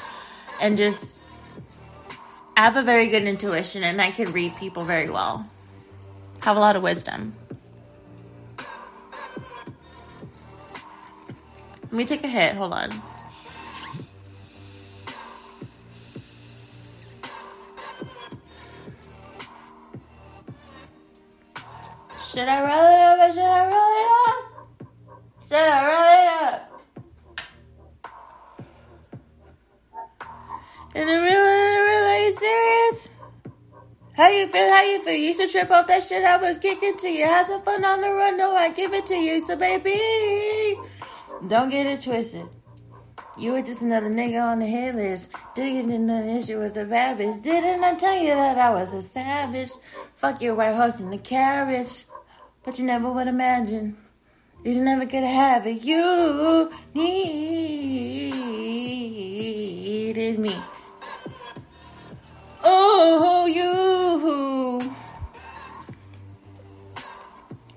and 0.61 0.77
just 0.77 1.23
I 2.57 2.63
have 2.63 2.75
a 2.75 2.83
very 2.83 3.07
good 3.07 3.23
intuition 3.23 3.83
and 3.83 4.01
I 4.01 4.11
can 4.11 4.31
read 4.33 4.55
people 4.57 4.83
very 4.83 5.09
well. 5.09 5.49
Have 6.41 6.57
a 6.57 6.59
lot 6.59 6.75
of 6.75 6.83
wisdom. 6.83 7.33
Let 11.91 11.97
me 11.97 12.05
take 12.05 12.23
a 12.23 12.27
hit. 12.27 12.53
Hold 12.53 12.73
on. 12.73 12.91
Should 22.29 22.47
I 22.47 22.61
roll 22.61 22.85
it 22.93 23.01
up 23.01 23.19
or 23.19 23.33
should 23.33 23.43
I 23.43 23.65
roll 23.65 23.93
it 23.97 24.07
up? 24.27 24.37
Should 25.47 25.57
I 25.57 25.81
roll 25.89 26.09
it 26.13 26.27
up? 26.43 26.69
In 30.93 31.09
a 31.09 31.21
real, 31.21 31.23
in 31.23 31.25
a 31.25 31.81
real, 31.87 32.05
are 32.05 32.19
you 32.19 32.31
serious? 32.31 33.09
How 34.13 34.29
you 34.29 34.47
feel? 34.47 34.69
How 34.69 34.83
you 34.83 35.01
feel? 35.01 35.15
You 35.15 35.33
to 35.33 35.47
trip 35.47 35.71
off 35.71 35.87
that 35.87 36.03
shit 36.03 36.23
I 36.23 36.37
was 36.37 36.57
kicking 36.57 36.97
to 36.97 37.09
you. 37.09 37.25
Have 37.25 37.47
some 37.47 37.63
fun 37.63 37.83
on 37.83 38.01
the 38.01 38.11
run. 38.11 38.37
No, 38.37 38.55
I 38.55 38.69
give 38.69 38.93
it 38.93 39.07
to 39.07 39.15
you. 39.15 39.41
So, 39.41 39.55
baby, 39.55 40.77
don't 41.47 41.69
get 41.69 41.85
it 41.85 42.01
twisted. 42.01 42.47
You 43.37 43.53
were 43.53 43.61
just 43.61 43.83
another 43.83 44.09
nigga 44.09 44.41
on 44.51 44.59
the 44.59 44.65
hit 44.65 44.95
list. 44.95 45.31
Digging 45.55 45.91
in 45.91 46.09
an 46.09 46.27
issue 46.27 46.59
with 46.59 46.73
the 46.73 46.85
rabbits. 46.85 47.39
Didn't 47.39 47.81
I 47.83 47.95
tell 47.95 48.17
you 48.17 48.33
that 48.35 48.57
I 48.57 48.69
was 48.71 48.93
a 48.93 49.01
savage? 49.01 49.71
Fuck 50.17 50.41
your 50.41 50.55
white 50.55 50.75
horse 50.75 50.99
in 50.99 51.09
the 51.09 51.17
carriage. 51.17 52.03
But 52.63 52.77
you 52.77 52.85
never 52.85 53.09
would 53.09 53.27
imagine. 53.27 53.95
You 54.65 54.81
never 54.81 55.05
could 55.05 55.23
have 55.23 55.65
it. 55.65 55.81
You 55.83 56.69
needed 56.93 57.59
me. 60.37 60.53
Oh, 62.61 63.45
you. 63.45 64.81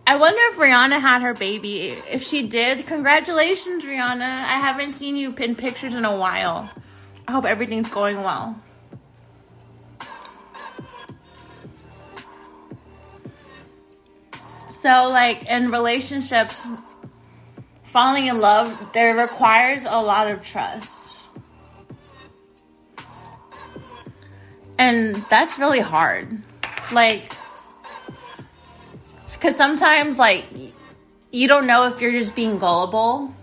I 0.06 0.16
wonder 0.16 0.40
if 0.50 0.56
Rihanna 0.56 1.00
had 1.00 1.22
her 1.22 1.34
baby. 1.34 1.90
If 2.10 2.22
she 2.22 2.46
did, 2.48 2.86
congratulations, 2.86 3.84
Rihanna. 3.84 4.22
I 4.22 4.58
haven't 4.58 4.94
seen 4.94 5.16
you 5.16 5.34
in 5.36 5.54
pictures 5.54 5.94
in 5.94 6.04
a 6.04 6.16
while. 6.16 6.68
I 7.28 7.32
hope 7.32 7.44
everything's 7.44 7.88
going 7.88 8.22
well. 8.22 8.60
So, 14.70 15.08
like 15.08 15.46
in 15.46 15.70
relationships, 15.70 16.66
falling 17.84 18.26
in 18.26 18.38
love, 18.38 18.92
there 18.92 19.14
requires 19.16 19.84
a 19.84 20.02
lot 20.02 20.28
of 20.28 20.44
trust. 20.44 21.14
And 24.80 25.14
that's 25.30 25.60
really 25.60 25.78
hard. 25.78 26.42
Like, 26.90 27.32
because 29.42 29.56
sometimes, 29.56 30.20
like, 30.20 30.44
you 31.32 31.48
don't 31.48 31.66
know 31.66 31.88
if 31.88 32.00
you're 32.00 32.12
just 32.12 32.36
being 32.36 32.58
gullible. 32.58 33.34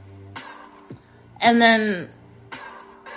And 1.42 1.62
then 1.62 2.08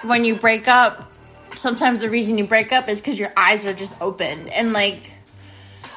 when 0.03 0.25
you 0.25 0.35
break 0.35 0.67
up, 0.67 1.13
sometimes 1.55 2.01
the 2.01 2.11
reason 2.11 2.39
you 2.39 2.45
break 2.45 2.73
up 2.73 2.89
is 2.89 3.01
because 3.01 3.21
your 3.21 3.33
eyes 3.37 3.65
are 3.67 3.73
just 3.73 4.03
open. 4.03 4.49
And, 4.49 4.73
like, 4.73 5.13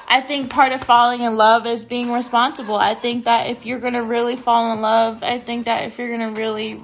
I 0.07 0.21
think 0.21 0.51
part 0.51 0.73
of 0.73 0.83
falling 0.83 1.21
in 1.21 1.37
love 1.37 1.65
is 1.65 1.83
being 1.83 2.11
responsible. 2.11 2.75
I 2.75 2.93
think 2.93 3.23
that 3.23 3.49
if 3.49 3.65
you're 3.65 3.79
going 3.79 3.93
to 3.93 4.03
really 4.03 4.35
fall 4.35 4.71
in 4.71 4.81
love, 4.81 5.23
I 5.23 5.39
think 5.39 5.65
that 5.65 5.85
if 5.85 5.97
you're 5.97 6.15
going 6.15 6.35
to 6.35 6.39
really 6.39 6.83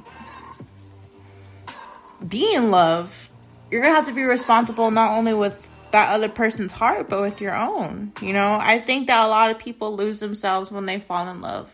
be 2.28 2.56
in 2.56 2.72
love, 2.72 3.30
you're 3.70 3.84
going 3.84 3.94
to 3.94 3.98
have 3.98 4.10
to 4.10 4.16
be 4.16 4.24
responsible 4.24 4.90
not 4.90 5.12
only 5.16 5.36
with 5.36 5.68
that 5.91 6.10
other 6.10 6.30
person's 6.30 6.71
heart, 6.71 7.10
but 7.10 7.21
with 7.21 7.41
your 7.41 7.56
own. 7.56 8.13
You 8.21 8.34
know, 8.34 8.58
I 8.62 8.80
think 8.80 9.08
that 9.08 9.25
a 9.25 9.27
lot 9.27 9.51
of 9.51 9.60
people 9.60 9.95
lose 9.95 10.19
themselves 10.19 10.71
when 10.71 10.86
they 10.86 10.99
fall 10.99 11.27
in 11.27 11.41
love. 11.41 11.71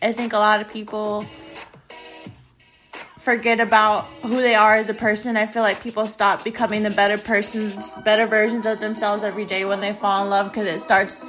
I 0.00 0.12
think 0.12 0.32
a 0.32 0.38
lot 0.38 0.60
of 0.60 0.68
people 0.68 1.22
forget 3.22 3.60
about 3.60 4.04
who 4.22 4.36
they 4.40 4.56
are 4.56 4.74
as 4.74 4.90
a 4.90 4.94
person. 4.94 5.36
I 5.36 5.46
feel 5.46 5.62
like 5.62 5.80
people 5.80 6.04
stop 6.04 6.42
becoming 6.42 6.82
the 6.82 6.90
better 6.90 7.16
persons, 7.22 7.76
better 8.04 8.26
versions 8.26 8.66
of 8.66 8.80
themselves 8.80 9.22
every 9.22 9.44
day 9.44 9.64
when 9.64 9.80
they 9.80 9.92
fall 9.92 10.24
in 10.24 10.30
love 10.30 10.50
because 10.50 10.66
it 10.66 10.80
starts 10.80 11.24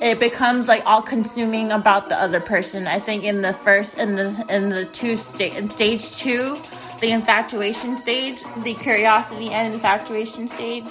it 0.00 0.20
becomes 0.20 0.68
like 0.68 0.82
all 0.86 1.02
consuming 1.02 1.72
about 1.72 2.08
the 2.08 2.16
other 2.16 2.40
person. 2.40 2.86
I 2.86 3.00
think 3.00 3.24
in 3.24 3.42
the 3.42 3.52
first 3.52 3.98
in 3.98 4.14
the 4.14 4.44
in 4.48 4.68
the 4.68 4.84
two 4.84 5.16
stage 5.16 5.56
in 5.56 5.70
stage 5.70 6.16
2, 6.18 6.54
the 7.00 7.10
infatuation 7.10 7.96
stage, 7.98 8.42
the 8.64 8.74
curiosity 8.74 9.50
and 9.50 9.74
infatuation 9.74 10.48
stage 10.48 10.88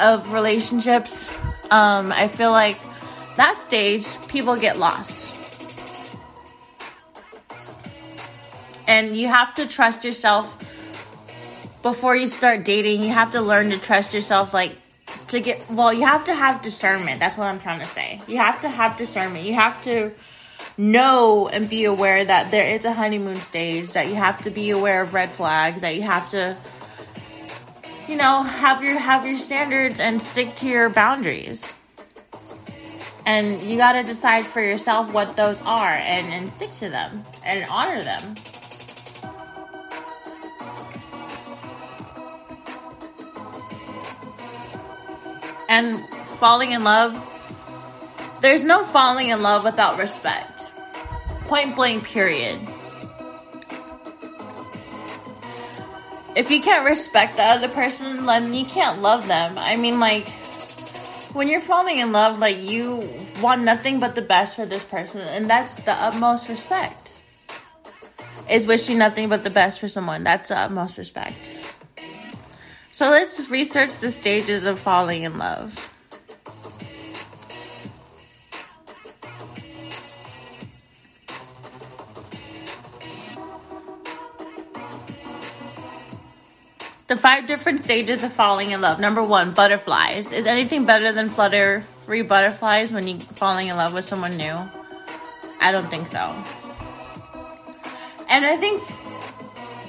of 0.00 0.32
relationships, 0.32 1.38
um 1.70 2.12
I 2.12 2.28
feel 2.28 2.50
like 2.50 2.78
that 3.36 3.58
stage 3.58 4.06
people 4.28 4.56
get 4.56 4.78
lost 4.78 5.30
And 8.90 9.16
you 9.16 9.28
have 9.28 9.54
to 9.54 9.68
trust 9.68 10.02
yourself 10.02 10.58
before 11.80 12.16
you 12.16 12.26
start 12.26 12.64
dating. 12.64 13.04
You 13.04 13.10
have 13.10 13.30
to 13.32 13.40
learn 13.40 13.70
to 13.70 13.78
trust 13.78 14.12
yourself, 14.12 14.52
like, 14.52 14.72
to 15.28 15.38
get, 15.38 15.64
well, 15.70 15.94
you 15.94 16.04
have 16.04 16.24
to 16.24 16.34
have 16.34 16.60
discernment. 16.60 17.20
That's 17.20 17.38
what 17.38 17.46
I'm 17.46 17.60
trying 17.60 17.78
to 17.78 17.86
say. 17.86 18.18
You 18.26 18.38
have 18.38 18.60
to 18.62 18.68
have 18.68 18.98
discernment. 18.98 19.44
You 19.44 19.54
have 19.54 19.80
to 19.84 20.12
know 20.80 21.48
and 21.48 21.68
be 21.68 21.84
aware 21.84 22.24
that 22.24 22.50
there 22.50 22.74
is 22.74 22.84
a 22.84 22.92
honeymoon 22.92 23.36
stage, 23.36 23.92
that 23.92 24.08
you 24.08 24.14
have 24.14 24.42
to 24.42 24.50
be 24.50 24.70
aware 24.70 25.02
of 25.02 25.14
red 25.14 25.28
flags, 25.28 25.82
that 25.82 25.94
you 25.94 26.02
have 26.02 26.28
to 26.30 26.56
you 28.08 28.16
know, 28.16 28.42
have 28.42 28.82
your 28.82 28.98
have 28.98 29.24
your 29.24 29.38
standards 29.38 30.00
and 30.00 30.20
stick 30.20 30.56
to 30.56 30.66
your 30.66 30.88
boundaries. 30.88 31.76
And 33.24 33.62
you 33.62 33.76
got 33.76 33.92
to 33.92 34.02
decide 34.02 34.42
for 34.42 34.60
yourself 34.60 35.14
what 35.14 35.36
those 35.36 35.62
are 35.62 35.92
and 35.92 36.26
and 36.32 36.50
stick 36.50 36.72
to 36.72 36.88
them 36.88 37.22
and 37.44 37.64
honor 37.70 38.02
them. 38.02 38.34
and 45.70 46.04
falling 46.10 46.72
in 46.72 46.82
love, 46.82 47.14
there's 48.40 48.64
no 48.64 48.84
falling 48.84 49.28
in 49.28 49.40
love 49.40 49.62
without 49.62 49.98
respect. 50.00 50.49
Point 51.50 51.74
blank, 51.74 52.04
period. 52.04 52.60
If 56.36 56.48
you 56.48 56.62
can't 56.62 56.88
respect 56.88 57.34
the 57.34 57.42
other 57.42 57.66
person, 57.66 58.24
then 58.24 58.54
you 58.54 58.64
can't 58.64 59.02
love 59.02 59.26
them. 59.26 59.58
I 59.58 59.76
mean, 59.76 59.98
like, 59.98 60.28
when 61.32 61.48
you're 61.48 61.60
falling 61.60 61.98
in 61.98 62.12
love, 62.12 62.38
like, 62.38 62.58
you 62.58 63.02
want 63.42 63.64
nothing 63.64 63.98
but 63.98 64.14
the 64.14 64.22
best 64.22 64.54
for 64.54 64.64
this 64.64 64.84
person, 64.84 65.22
and 65.22 65.50
that's 65.50 65.74
the 65.74 65.90
utmost 65.90 66.48
respect. 66.48 67.12
Is 68.48 68.64
wishing 68.64 68.98
nothing 68.98 69.28
but 69.28 69.42
the 69.42 69.50
best 69.50 69.80
for 69.80 69.88
someone. 69.88 70.22
That's 70.22 70.50
the 70.50 70.56
utmost 70.56 70.98
respect. 70.98 71.34
So 72.92 73.10
let's 73.10 73.50
research 73.50 73.98
the 73.98 74.12
stages 74.12 74.64
of 74.64 74.78
falling 74.78 75.24
in 75.24 75.36
love. 75.36 75.89
The 87.10 87.16
five 87.16 87.48
different 87.48 87.80
stages 87.80 88.22
of 88.22 88.32
falling 88.32 88.70
in 88.70 88.80
love. 88.80 89.00
Number 89.00 89.20
one, 89.20 89.50
butterflies. 89.50 90.30
Is 90.30 90.46
anything 90.46 90.86
better 90.86 91.10
than 91.10 91.28
fluttery 91.28 91.82
butterflies 92.22 92.92
when 92.92 93.04
you're 93.08 93.18
falling 93.18 93.66
in 93.66 93.76
love 93.76 93.94
with 93.94 94.04
someone 94.04 94.36
new? 94.36 94.56
I 95.60 95.72
don't 95.72 95.88
think 95.88 96.06
so. 96.06 96.32
And 98.28 98.46
I 98.46 98.56
think 98.56 98.80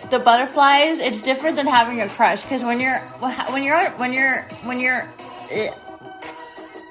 the 0.09 0.17
butterflies 0.17 0.99
it's 0.99 1.21
different 1.21 1.57
than 1.57 1.67
having 1.67 2.01
a 2.01 2.09
crush 2.09 2.41
because 2.41 2.63
when 2.63 2.79
you're 2.79 2.97
when 3.19 3.63
you're 3.63 3.91
when 3.91 4.13
you're 4.13 4.41
when 4.63 4.79
you're 4.79 5.07
eh, 5.51 5.69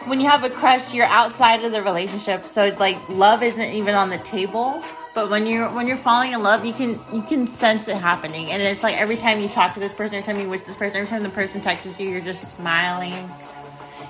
when 0.06 0.20
you 0.20 0.28
have 0.28 0.44
a 0.44 0.48
crush 0.48 0.94
you're 0.94 1.06
outside 1.06 1.64
of 1.64 1.72
the 1.72 1.82
relationship 1.82 2.44
so 2.44 2.72
like 2.78 2.96
love 3.08 3.42
isn't 3.42 3.72
even 3.72 3.96
on 3.96 4.08
the 4.08 4.18
table 4.18 4.80
but 5.14 5.28
when 5.30 5.46
you're 5.46 5.68
when 5.74 5.86
you're 5.86 5.96
falling 5.96 6.32
in 6.32 6.42
love 6.42 6.64
you 6.64 6.72
can 6.72 6.98
you 7.12 7.22
can 7.22 7.46
sense 7.46 7.88
it 7.88 7.96
happening 7.96 8.50
and 8.50 8.62
it's 8.62 8.82
like 8.82 8.96
every 9.00 9.16
time 9.16 9.40
you 9.40 9.48
talk 9.48 9.74
to 9.74 9.80
this 9.80 9.92
person 9.92 10.14
every 10.16 10.34
time 10.34 10.42
you 10.42 10.48
wish 10.48 10.62
this 10.62 10.76
person 10.76 10.96
every 10.96 11.08
time 11.08 11.22
the 11.22 11.28
person 11.30 11.60
texts 11.60 12.00
you 12.00 12.08
you're 12.08 12.20
just 12.20 12.56
smiling 12.56 13.14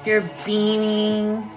you're 0.04 0.24
beaming 0.44 1.48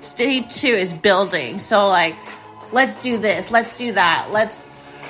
stage 0.00 0.54
two 0.54 0.68
is 0.68 0.92
building 0.92 1.58
so 1.58 1.88
like 1.88 2.16
let's 2.72 3.02
do 3.02 3.18
this, 3.18 3.50
let's 3.50 3.76
do 3.76 3.92
that, 3.92 4.28
let's 4.32 4.68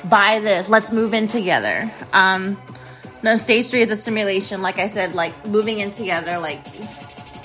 buy 0.08 0.40
this, 0.40 0.68
let's 0.68 0.92
move 0.92 1.14
in 1.14 1.28
together. 1.28 1.90
Um, 2.12 2.60
no, 3.22 3.36
stage 3.36 3.66
three 3.66 3.82
is 3.82 3.90
a 3.90 3.96
simulation. 3.96 4.62
Like 4.62 4.78
I 4.78 4.86
said, 4.86 5.14
like 5.14 5.46
moving 5.46 5.80
in 5.80 5.90
together, 5.90 6.38
like 6.38 6.64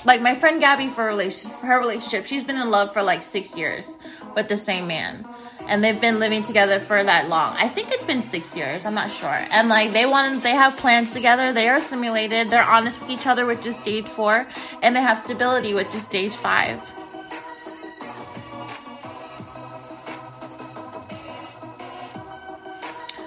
like 0.04 0.20
my 0.20 0.34
friend 0.34 0.60
Gabby 0.60 0.88
for 0.88 1.04
relation 1.04 1.50
for 1.50 1.66
her 1.66 1.78
relationship, 1.78 2.26
she's 2.26 2.44
been 2.44 2.56
in 2.56 2.70
love 2.70 2.92
for 2.92 3.02
like 3.02 3.22
six 3.22 3.56
years 3.56 3.96
with 4.34 4.48
the 4.48 4.56
same 4.56 4.86
man. 4.86 5.26
And 5.66 5.82
they've 5.82 6.00
been 6.00 6.18
living 6.18 6.42
together 6.42 6.78
for 6.78 7.02
that 7.02 7.30
long. 7.30 7.54
I 7.56 7.68
think 7.68 7.88
it's 7.90 8.04
been 8.04 8.22
six 8.22 8.54
years. 8.54 8.84
I'm 8.84 8.94
not 8.94 9.10
sure. 9.10 9.38
And 9.50 9.70
like 9.70 9.92
they 9.92 10.04
want, 10.04 10.42
they 10.42 10.50
have 10.50 10.76
plans 10.76 11.14
together. 11.14 11.54
They 11.54 11.68
are 11.68 11.80
simulated. 11.80 12.50
They're 12.50 12.62
honest 12.62 13.00
with 13.00 13.08
each 13.08 13.26
other, 13.26 13.46
which 13.46 13.64
is 13.64 13.76
stage 13.76 14.06
four, 14.06 14.46
and 14.82 14.94
they 14.94 15.00
have 15.00 15.18
stability, 15.18 15.72
which 15.72 15.94
is 15.94 16.04
stage 16.04 16.32
five. 16.32 16.82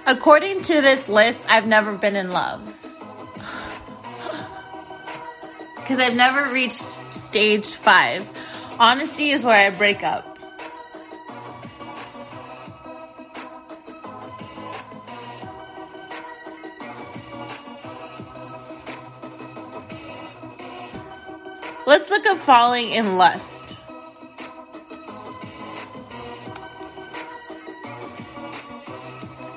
According 0.05 0.61
to 0.61 0.81
this 0.81 1.09
list, 1.09 1.45
I've 1.49 1.67
never 1.67 1.97
been 1.97 2.15
in 2.15 2.29
love. 2.29 2.76
Because 5.87 6.01
I've 6.01 6.17
never 6.17 6.51
reached 6.51 6.81
stage 6.81 7.65
five. 7.65 8.27
Honesty 8.77 9.29
is 9.29 9.45
where 9.45 9.71
I 9.71 9.73
break 9.73 10.03
up. 10.03 10.37
Let's 21.87 22.09
look 22.09 22.25
at 22.25 22.37
falling 22.39 22.89
in 22.89 23.15
lust. 23.15 23.77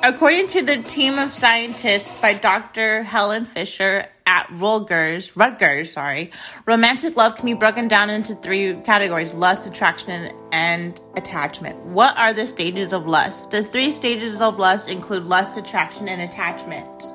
According 0.05 0.47
to 0.47 0.63
the 0.63 0.81
team 0.85 1.19
of 1.19 1.35
scientists 1.35 2.21
by 2.21 2.35
Dr. 2.35 3.03
Helen 3.03 3.47
Fisher 3.47 4.07
at 4.31 4.47
Rutgers, 4.53 5.37
Rutgers, 5.37 5.93
sorry, 5.93 6.31
romantic 6.65 7.17
love 7.17 7.35
can 7.35 7.47
be 7.47 7.55
broken 7.55 7.89
down 7.89 8.11
into 8.11 8.37
three 8.37 8.75
categories: 8.83 9.33
lust, 9.33 9.67
attraction, 9.67 10.33
and 10.53 11.01
attachment. 11.17 11.77
What 11.81 12.17
are 12.17 12.33
the 12.33 12.47
stages 12.47 12.93
of 12.93 13.09
lust? 13.09 13.51
The 13.51 13.65
three 13.65 13.91
stages 13.91 14.41
of 14.41 14.57
lust 14.57 14.89
include 14.89 15.25
lust, 15.25 15.59
attraction, 15.59 16.09
and 16.09 16.23
attachment. 16.23 17.07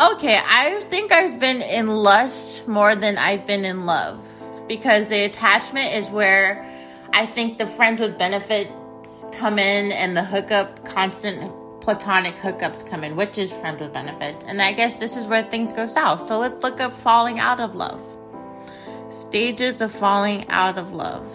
Okay, 0.00 0.40
I 0.44 0.84
think 0.90 1.12
I've 1.12 1.38
been 1.38 1.62
in 1.62 1.86
lust 1.86 2.66
more 2.66 2.96
than 2.96 3.16
I've 3.16 3.46
been 3.46 3.64
in 3.64 3.86
love 3.86 4.18
because 4.66 5.08
the 5.08 5.24
attachment 5.24 5.94
is 5.94 6.10
where 6.10 6.66
I 7.12 7.24
think 7.24 7.58
the 7.58 7.68
friends 7.68 8.00
with 8.00 8.18
benefits 8.18 9.24
come 9.32 9.60
in 9.60 9.92
and 9.92 10.16
the 10.16 10.24
hookup, 10.24 10.84
constant 10.84 11.52
platonic 11.88 12.36
hookups 12.36 12.86
come 12.86 13.02
in, 13.02 13.16
which 13.16 13.38
is 13.38 13.50
friends 13.50 13.80
with 13.80 13.94
benefits. 13.94 14.44
And 14.44 14.60
I 14.60 14.72
guess 14.72 14.96
this 14.96 15.16
is 15.16 15.26
where 15.26 15.42
things 15.42 15.72
go 15.72 15.86
south. 15.86 16.28
So 16.28 16.38
let's 16.38 16.62
look 16.62 16.78
at 16.80 16.92
falling 16.92 17.38
out 17.38 17.60
of 17.60 17.74
love. 17.74 17.98
Stages 19.08 19.80
of 19.80 19.90
falling 19.90 20.46
out 20.50 20.76
of 20.76 20.92
love. 20.92 21.26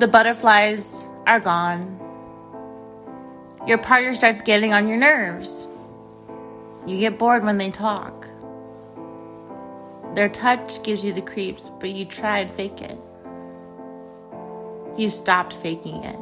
The 0.00 0.08
butterflies 0.08 1.06
are 1.26 1.38
gone. 1.38 2.00
Your 3.66 3.76
partner 3.76 4.14
starts 4.14 4.40
getting 4.40 4.72
on 4.72 4.88
your 4.88 4.96
nerves. 4.96 5.66
You 6.86 6.98
get 6.98 7.18
bored 7.18 7.44
when 7.44 7.58
they 7.58 7.70
talk. 7.70 8.26
Their 10.14 10.30
touch 10.30 10.82
gives 10.82 11.04
you 11.04 11.12
the 11.12 11.20
creeps, 11.20 11.68
but 11.78 11.90
you 11.90 12.06
try 12.06 12.38
and 12.38 12.50
fake 12.50 12.80
it. 12.80 12.98
You 14.96 15.10
stopped 15.10 15.52
faking 15.52 16.04
it. 16.04 16.18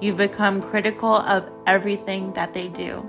You've 0.00 0.16
become 0.16 0.60
critical 0.60 1.14
of 1.14 1.48
everything 1.66 2.32
that 2.32 2.54
they 2.54 2.68
do. 2.68 3.08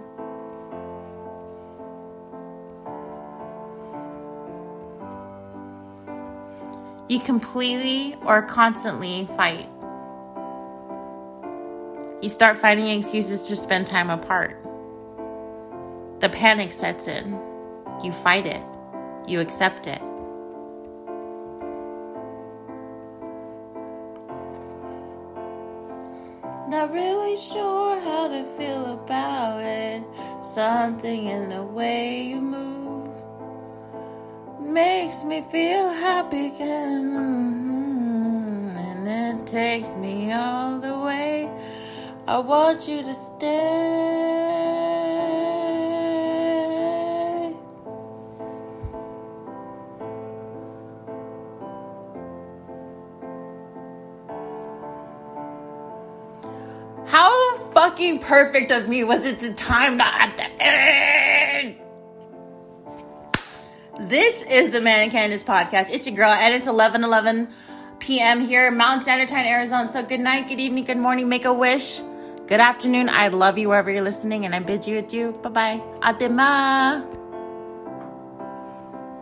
You 7.10 7.20
completely 7.20 8.16
or 8.24 8.44
constantly 8.44 9.28
fight. 9.36 9.70
You 12.22 12.30
start 12.30 12.58
finding 12.58 12.88
excuses 12.98 13.44
to 13.48 13.56
spend 13.56 13.88
time 13.88 14.10
apart. 14.10 14.58
The 16.22 16.30
panic 16.30 16.72
sets 16.72 17.08
in. 17.08 17.38
You 18.04 18.12
fight 18.12 18.46
it. 18.46 18.64
You 19.28 19.42
accept 19.42 19.88
it. 19.88 20.02
Not 26.74 26.92
really 26.92 27.36
sure 27.36 28.00
how 28.00 28.28
to 28.30 28.44
feel 28.58 28.94
about 28.94 29.62
it. 29.62 30.04
Something 30.42 31.28
in 31.28 31.50
the 31.50 31.62
way 31.62 32.24
you 32.24 32.42
move 32.42 33.12
makes 34.60 35.24
me 35.24 35.46
feel 35.52 35.90
happy 35.90 36.48
again. 36.48 37.12
Mm-hmm. 37.14 38.78
And 38.86 39.08
it 39.08 39.46
takes 39.46 39.96
me 39.96 40.34
all 40.34 40.80
the 40.80 40.98
way. 40.98 41.48
I 42.28 42.40
want 42.40 42.88
you 42.88 43.04
to 43.04 43.14
stay. 43.14 44.23
Perfect 58.34 58.72
of 58.72 58.90
me 58.90 59.04
was 59.04 59.26
it 59.26 59.40
the 59.42 59.54
time 59.54 59.98
that 59.98 60.18
at 60.20 60.38
the 60.38 60.48
end? 60.60 61.76
This 64.10 64.42
is 64.42 64.72
the 64.72 64.82
Manic 64.82 65.12
Candice 65.12 65.44
podcast. 65.44 65.92
It's 65.92 66.08
your 66.08 66.16
girl, 66.16 66.32
and 66.32 66.52
it's 66.52 66.68
11 66.68 67.04
11 67.04 67.48
p.m. 68.00 68.42
here, 68.42 68.72
Mountain 68.72 69.04
Standard 69.04 69.30
Time, 69.30 69.46
Arizona. 69.46 69.88
So, 69.88 70.02
good 70.02 70.20
night, 70.20 70.50
good 70.50 70.60
evening, 70.60 70.86
good 70.86 70.98
morning, 70.98 71.30
make 71.30 71.46
a 71.46 71.54
wish. 71.54 72.02
Good 72.48 72.60
afternoon. 72.60 73.08
I 73.08 73.28
love 73.28 73.60
you 73.60 73.70
wherever 73.70 73.92
you're 73.92 74.02
listening, 74.02 74.46
and 74.46 74.56
I 74.56 74.62
bid 74.62 74.88
you 74.88 74.98
adieu. 74.98 75.34
Bye 75.44 75.50
bye. 75.50 75.82
Adema. 76.02 77.23